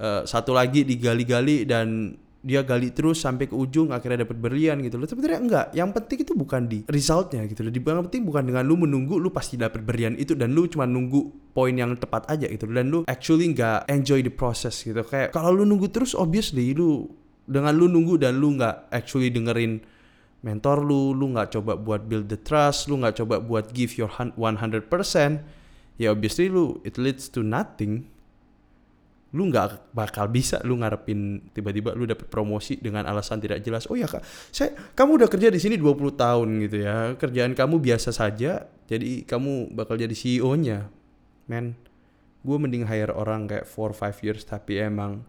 uh, 0.00 0.22
satu 0.24 0.52
lagi 0.56 0.84
digali-gali 0.84 1.64
dan 1.68 2.16
dia 2.42 2.66
gali 2.66 2.90
terus 2.90 3.22
sampai 3.22 3.46
ke 3.46 3.54
ujung 3.54 3.94
akhirnya 3.94 4.26
dapat 4.26 4.34
berlian 4.34 4.82
gitu 4.82 4.98
loh. 4.98 5.06
Sebenarnya 5.06 5.38
enggak. 5.38 5.66
Yang 5.78 5.90
penting 5.94 6.18
itu 6.26 6.32
bukan 6.34 6.62
di 6.66 6.78
resultnya 6.90 7.46
gitu 7.46 7.62
loh. 7.62 7.70
Yang 7.70 8.04
penting 8.10 8.22
bukan 8.26 8.42
dengan 8.50 8.66
lu 8.66 8.74
menunggu 8.74 9.14
lu 9.22 9.30
pasti 9.30 9.54
dapat 9.54 9.86
berlian 9.86 10.18
itu 10.18 10.34
dan 10.34 10.50
lu 10.50 10.66
cuma 10.66 10.82
nunggu 10.82 11.54
poin 11.54 11.70
yang 11.70 11.94
tepat 11.94 12.26
aja 12.26 12.50
gitu 12.50 12.66
dan 12.66 12.90
lu 12.90 13.06
actually 13.06 13.54
nggak 13.54 13.86
enjoy 13.86 14.18
the 14.26 14.34
process 14.34 14.82
gitu. 14.82 15.06
Kayak 15.06 15.30
kalau 15.30 15.54
lu 15.54 15.62
nunggu 15.62 15.86
terus 15.94 16.18
obviously 16.18 16.74
lu 16.74 17.06
dengan 17.46 17.78
lu 17.78 17.86
nunggu 17.86 18.18
dan 18.18 18.42
lu 18.42 18.58
nggak 18.58 18.90
actually 18.90 19.30
dengerin 19.30 19.78
mentor 20.42 20.82
lu 20.82 21.14
lu 21.14 21.30
nggak 21.38 21.54
coba 21.54 21.78
buat 21.78 22.10
build 22.10 22.26
the 22.26 22.38
trust 22.38 22.90
lu 22.90 22.98
nggak 22.98 23.22
coba 23.22 23.38
buat 23.38 23.70
give 23.70 23.94
your 23.94 24.10
100% 24.10 24.34
ya 26.02 26.10
obviously 26.10 26.50
lu 26.50 26.82
it 26.82 26.98
leads 26.98 27.30
to 27.30 27.46
nothing 27.46 28.10
lu 29.32 29.48
nggak 29.48 29.96
bakal 29.96 30.28
bisa 30.28 30.60
lu 30.60 30.76
ngarepin 30.76 31.48
tiba-tiba 31.56 31.96
lu 31.96 32.04
dapet 32.04 32.28
promosi 32.28 32.76
dengan 32.76 33.08
alasan 33.08 33.40
tidak 33.40 33.64
jelas. 33.64 33.88
Oh 33.88 33.96
ya 33.96 34.04
kak 34.04 34.20
saya 34.52 34.76
kamu 34.92 35.24
udah 35.24 35.28
kerja 35.32 35.48
di 35.48 35.56
sini 35.56 35.80
20 35.80 36.20
tahun 36.20 36.48
gitu 36.68 36.76
ya. 36.84 37.16
Kerjaan 37.16 37.56
kamu 37.56 37.80
biasa 37.80 38.12
saja 38.12 38.68
jadi 38.84 39.24
kamu 39.24 39.72
bakal 39.72 39.96
jadi 39.96 40.12
CEO 40.12 40.52
nya 40.60 40.92
man 41.48 41.72
gue 42.42 42.56
mending 42.58 42.84
hire 42.84 43.14
orang 43.14 43.48
kayak 43.48 43.64
4-5 43.64 44.26
years 44.26 44.42
tapi 44.44 44.82
emang 44.82 45.24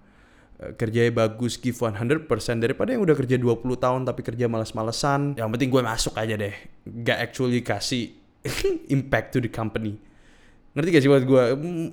uh, 0.60 0.76
kerjanya 0.76 1.14
bagus 1.14 1.56
give 1.56 1.78
100% 1.78 2.28
daripada 2.60 2.92
yang 2.92 3.06
udah 3.06 3.16
kerja 3.16 3.40
20 3.40 3.64
tahun 3.80 4.02
tapi 4.04 4.22
kerja 4.26 4.50
males-malesan. 4.50 5.38
Yang 5.38 5.50
penting 5.54 5.70
gue 5.70 5.82
masuk 5.86 6.14
aja 6.18 6.36
deh. 6.36 6.56
Gak 7.06 7.18
actually 7.22 7.62
kasih 7.62 8.18
impact 8.96 9.38
to 9.38 9.40
the 9.40 9.48
company. 9.48 9.96
Ngerti 10.74 10.90
gak 10.90 11.02
sih 11.06 11.10
buat 11.14 11.24
gue 11.24 11.44
mm, 11.56 11.88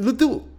lu 0.00 0.12
tuh 0.16 0.57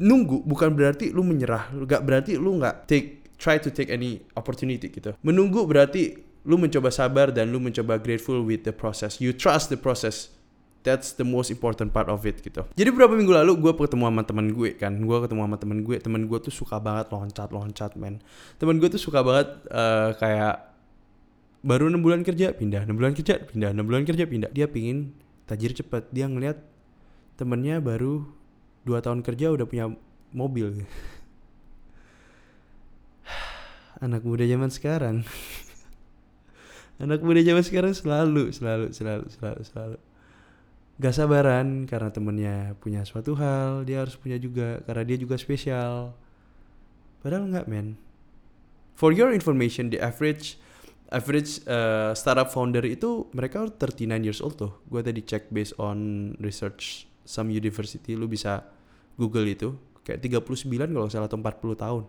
nunggu 0.00 0.42
bukan 0.48 0.72
berarti 0.72 1.12
lu 1.12 1.20
menyerah 1.20 1.68
gak 1.84 2.02
berarti 2.02 2.40
lu 2.40 2.56
nggak 2.56 2.88
take 2.88 3.28
try 3.36 3.60
to 3.60 3.68
take 3.68 3.92
any 3.92 4.24
opportunity 4.32 4.88
gitu 4.88 5.12
menunggu 5.20 5.68
berarti 5.68 6.16
lu 6.48 6.56
mencoba 6.56 6.88
sabar 6.88 7.28
dan 7.28 7.52
lu 7.52 7.60
mencoba 7.60 8.00
grateful 8.00 8.40
with 8.40 8.64
the 8.64 8.72
process 8.72 9.20
you 9.20 9.36
trust 9.36 9.68
the 9.68 9.76
process 9.76 10.40
That's 10.80 11.12
the 11.12 11.28
most 11.28 11.52
important 11.52 11.92
part 11.92 12.08
of 12.08 12.24
it 12.24 12.40
gitu. 12.40 12.64
Jadi 12.72 12.88
beberapa 12.88 13.12
minggu 13.12 13.36
lalu 13.36 13.52
gue 13.60 13.72
ketemu 13.76 14.08
sama 14.08 14.24
teman 14.24 14.48
gue 14.48 14.70
kan, 14.80 14.96
gue 14.96 15.18
ketemu 15.28 15.40
sama 15.44 15.56
teman 15.60 15.78
gue, 15.84 15.96
teman 16.00 16.22
gue 16.24 16.38
tuh 16.40 16.48
suka 16.48 16.80
banget 16.80 17.12
loncat 17.12 17.52
loncat 17.52 17.92
men. 18.00 18.24
Teman 18.56 18.80
gue 18.80 18.88
tuh 18.88 18.96
suka 18.96 19.20
banget 19.20 19.60
uh, 19.68 20.16
kayak 20.16 20.72
baru 21.60 21.92
enam 21.92 22.00
bulan 22.00 22.24
kerja 22.24 22.56
pindah, 22.56 22.88
enam 22.88 22.96
bulan 22.96 23.12
kerja 23.12 23.44
pindah, 23.44 23.76
enam 23.76 23.84
bulan 23.84 24.08
kerja 24.08 24.24
pindah. 24.24 24.48
Dia 24.56 24.72
pingin 24.72 25.12
tajir 25.44 25.76
cepet. 25.76 26.08
Dia 26.16 26.32
ngeliat 26.32 26.56
temennya 27.36 27.84
baru 27.84 28.24
dua 28.84 29.04
tahun 29.04 29.20
kerja 29.20 29.52
udah 29.52 29.66
punya 29.68 29.92
mobil. 30.32 30.84
Anak 34.04 34.24
muda 34.24 34.46
zaman 34.46 34.70
sekarang. 34.72 35.22
Anak 37.02 37.24
muda 37.24 37.40
zaman 37.40 37.64
sekarang 37.64 37.92
selalu 37.96 38.52
selalu 38.52 38.92
selalu 38.92 39.24
selalu 39.32 39.62
selalu. 39.64 39.98
Gak 41.00 41.16
sabaran 41.16 41.88
karena 41.88 42.12
temennya 42.12 42.56
punya 42.76 43.08
suatu 43.08 43.32
hal 43.32 43.88
dia 43.88 44.04
harus 44.04 44.20
punya 44.20 44.36
juga 44.36 44.84
karena 44.84 45.02
dia 45.08 45.16
juga 45.16 45.40
spesial. 45.40 46.12
Padahal 47.24 47.48
nggak 47.48 47.68
men. 47.68 47.96
For 48.96 49.16
your 49.16 49.32
information 49.32 49.88
the 49.88 49.96
average 49.96 50.60
average 51.10 51.64
uh, 51.66 52.12
startup 52.12 52.52
founder 52.52 52.84
itu 52.84 53.26
mereka 53.32 53.66
39 53.66 54.28
years 54.28 54.40
old 54.44 54.60
tuh. 54.60 54.76
Gue 54.92 55.00
tadi 55.00 55.24
cek 55.24 55.48
based 55.48 55.72
on 55.80 56.32
research 56.36 57.09
some 57.30 57.54
university 57.54 58.18
lu 58.18 58.26
bisa 58.26 58.66
Google 59.14 59.46
itu 59.46 59.78
kayak 60.02 60.18
39 60.42 60.90
kalau 60.90 61.06
salah 61.06 61.30
atau 61.30 61.38
40 61.38 61.78
tahun. 61.78 62.04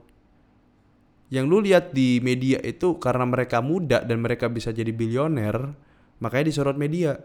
Yang 1.31 1.45
lu 1.47 1.57
lihat 1.63 1.95
di 1.95 2.19
media 2.19 2.59
itu 2.59 2.99
karena 2.99 3.23
mereka 3.23 3.63
muda 3.63 4.03
dan 4.03 4.19
mereka 4.19 4.51
bisa 4.51 4.73
jadi 4.75 4.91
bilioner, 4.91 5.71
makanya 6.19 6.51
disorot 6.51 6.75
media. 6.75 7.15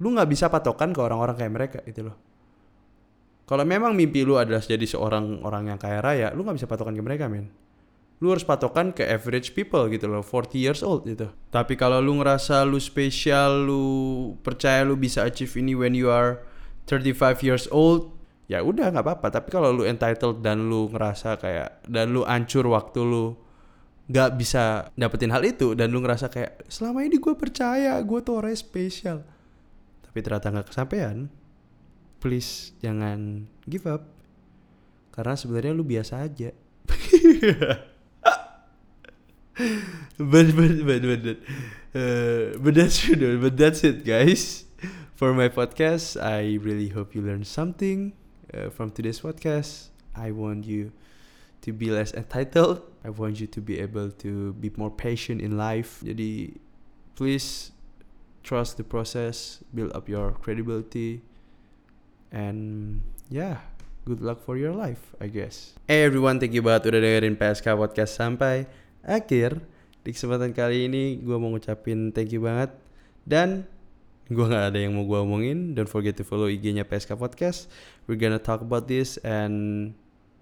Lu 0.00 0.14
nggak 0.16 0.30
bisa 0.30 0.48
patokan 0.48 0.96
ke 0.96 1.00
orang-orang 1.02 1.36
kayak 1.36 1.52
mereka 1.52 1.78
itu 1.84 2.08
loh. 2.08 2.16
Kalau 3.44 3.68
memang 3.68 3.92
mimpi 3.92 4.24
lu 4.24 4.40
adalah 4.40 4.64
jadi 4.64 4.86
seorang 4.86 5.44
orang 5.44 5.74
yang 5.74 5.78
kaya 5.78 6.00
raya, 6.00 6.28
lu 6.32 6.40
nggak 6.46 6.56
bisa 6.62 6.68
patokan 6.70 6.96
ke 6.96 7.04
mereka, 7.04 7.28
men. 7.28 7.52
Lu 8.22 8.30
harus 8.30 8.46
patokan 8.46 8.94
ke 8.94 9.04
average 9.04 9.52
people 9.52 9.82
gitu 9.92 10.08
loh, 10.08 10.24
40 10.24 10.56
years 10.56 10.80
old 10.80 11.04
gitu. 11.04 11.28
Tapi 11.52 11.74
kalau 11.76 12.00
lu 12.00 12.22
ngerasa 12.22 12.64
lu 12.64 12.80
spesial, 12.80 13.66
lu 13.66 13.84
percaya 14.40 14.86
lu 14.86 14.96
bisa 14.96 15.26
achieve 15.26 15.52
ini 15.58 15.76
when 15.76 15.92
you 15.92 16.08
are 16.08 16.40
35 16.86 17.46
years 17.46 17.66
old, 17.70 18.14
ya 18.50 18.60
udah 18.60 18.90
nggak 18.90 19.04
apa-apa. 19.04 19.28
Tapi 19.30 19.48
kalau 19.48 19.70
lu 19.70 19.84
entitled 19.86 20.42
dan 20.42 20.66
lu 20.66 20.90
ngerasa 20.90 21.38
kayak 21.38 21.86
dan 21.86 22.10
lu 22.10 22.26
ancur 22.26 22.66
waktu 22.68 23.00
lu 23.02 23.38
nggak 24.10 24.30
bisa 24.34 24.92
dapetin 24.98 25.30
hal 25.30 25.40
itu 25.46 25.78
dan 25.78 25.88
lu 25.94 26.02
ngerasa 26.02 26.26
kayak 26.28 26.66
selama 26.66 27.06
ini 27.06 27.22
gue 27.22 27.34
percaya 27.38 27.96
gue 28.02 28.20
tuh 28.20 28.34
orang 28.42 28.52
spesial. 28.58 29.22
Tapi 30.02 30.18
ternyata 30.20 30.52
nggak 30.52 30.68
kesampaian 30.68 31.30
please 32.22 32.70
jangan 32.78 33.50
give 33.66 33.86
up. 33.90 34.06
Karena 35.10 35.34
sebenarnya 35.34 35.72
lu 35.74 35.82
biasa 35.82 36.22
aja. 36.22 36.50
But 40.16 40.56
but 40.56 40.72
but 40.88 41.00
but 41.04 41.20
but, 41.22 41.38
uh, 41.92 42.56
but 42.56 42.72
that's 42.72 43.04
but 43.12 43.54
that's 43.56 43.84
it 43.84 44.00
guys 44.00 44.64
for 45.22 45.30
my 45.30 45.46
podcast 45.46 46.18
I 46.18 46.58
really 46.66 46.90
hope 46.90 47.14
you 47.14 47.22
learned 47.22 47.46
something 47.46 48.10
uh, 48.50 48.74
from 48.74 48.90
today's 48.90 49.22
podcast. 49.22 49.94
I 50.18 50.34
want 50.34 50.66
you 50.66 50.90
to 51.62 51.70
be 51.70 51.94
less 51.94 52.10
entitled. 52.10 52.82
I 53.06 53.14
want 53.14 53.38
you 53.38 53.46
to 53.46 53.60
be 53.62 53.78
able 53.78 54.10
to 54.18 54.50
be 54.58 54.74
more 54.74 54.90
patient 54.90 55.38
in 55.38 55.54
life. 55.54 56.02
Jadi 56.02 56.58
please 57.14 57.70
trust 58.42 58.82
the 58.82 58.82
process, 58.82 59.62
build 59.70 59.94
up 59.94 60.10
your 60.10 60.34
credibility, 60.42 61.22
and 62.34 62.98
yeah, 63.30 63.62
good 64.02 64.18
luck 64.18 64.42
for 64.42 64.58
your 64.58 64.74
life, 64.74 65.14
I 65.22 65.30
guess. 65.30 65.78
Hey 65.86 66.02
everyone, 66.02 66.42
thank 66.42 66.50
you 66.50 66.66
banget 66.66 66.90
udah 66.90 66.98
dengerin 66.98 67.38
PSK 67.38 67.78
Podcast 67.78 68.18
sampai 68.18 68.66
akhir. 69.06 69.62
Di 70.02 70.10
kesempatan 70.10 70.50
kali 70.50 70.90
ini 70.90 71.22
gue 71.22 71.36
mau 71.38 71.54
ngucapin 71.54 72.10
thank 72.10 72.34
you 72.34 72.42
banget 72.42 72.74
dan 73.22 73.70
gue 74.32 74.44
nggak 74.44 74.74
ada 74.74 74.78
yang 74.78 74.96
mau 74.96 75.04
gue 75.04 75.18
omongin. 75.20 75.72
Don't 75.72 75.88
forget 75.88 76.16
to 76.20 76.24
follow 76.24 76.48
IG-nya 76.48 76.84
PSK 76.84 77.16
Podcast. 77.16 77.68
We're 78.04 78.20
gonna 78.20 78.40
talk 78.40 78.60
about 78.60 78.88
this 78.88 79.16
and 79.24 79.92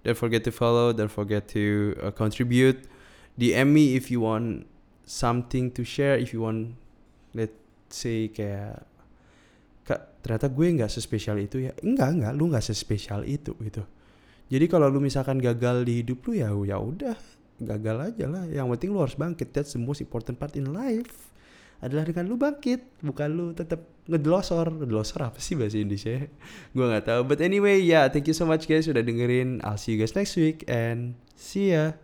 don't 0.03 0.17
forget 0.17 0.43
to 0.47 0.51
follow 0.51 0.91
don't 0.91 1.11
forget 1.11 1.47
to 1.55 1.95
uh, 2.01 2.11
contribute. 2.11 2.87
DM 3.39 3.71
me 3.71 3.95
if 3.95 4.11
you 4.11 4.23
want 4.23 4.67
something 5.07 5.71
to 5.71 5.81
share 5.87 6.19
if 6.19 6.35
you 6.35 6.43
want 6.43 6.75
let's 7.31 7.55
say 7.89 8.27
kayak 8.27 8.83
kak 9.87 10.21
ternyata 10.21 10.47
gue 10.51 10.67
nggak 10.77 10.91
sespesial 10.91 11.39
itu 11.39 11.65
ya. 11.65 11.71
Enggak 11.79 12.09
enggak. 12.19 12.33
Lu 12.35 12.51
nggak 12.51 12.65
sespesial 12.65 13.23
itu 13.23 13.55
gitu. 13.63 13.87
Jadi 14.51 14.65
kalau 14.67 14.91
lu 14.91 14.99
misalkan 14.99 15.39
gagal 15.39 15.87
di 15.87 16.03
hidup 16.03 16.27
lu 16.27 16.35
ya 16.35 16.51
ya 16.67 16.77
udah. 16.77 17.15
Gagal 17.61 17.97
aja 18.13 18.25
lah. 18.27 18.43
Yang 18.51 18.67
penting 18.75 18.89
lu 18.91 18.99
harus 18.99 19.15
bangkit. 19.15 19.55
That's 19.55 19.77
the 19.77 19.81
most 19.81 20.03
important 20.03 20.35
part 20.35 20.59
in 20.59 20.75
life 20.75 21.30
adalah 21.81 22.05
dengan 22.05 22.29
lu 22.29 22.37
bangkit 22.37 23.01
bukan 23.01 23.27
lu 23.33 23.45
tetap 23.57 23.81
ngedelosor 24.05 24.69
ngedelosor 24.81 25.33
apa 25.33 25.39
sih 25.41 25.57
bahasa 25.57 25.81
Indonesia? 25.81 26.29
Gue 26.77 26.85
nggak 26.85 27.05
tahu. 27.09 27.21
But 27.25 27.41
anyway 27.41 27.81
ya 27.81 28.05
yeah, 28.05 28.05
thank 28.07 28.29
you 28.29 28.37
so 28.37 28.45
much 28.45 28.69
guys 28.69 28.85
sudah 28.85 29.01
dengerin. 29.01 29.65
I'll 29.65 29.81
see 29.81 29.97
you 29.97 29.99
guys 30.01 30.13
next 30.13 30.37
week 30.37 30.61
and 30.69 31.17
see 31.33 31.73
ya 31.73 31.97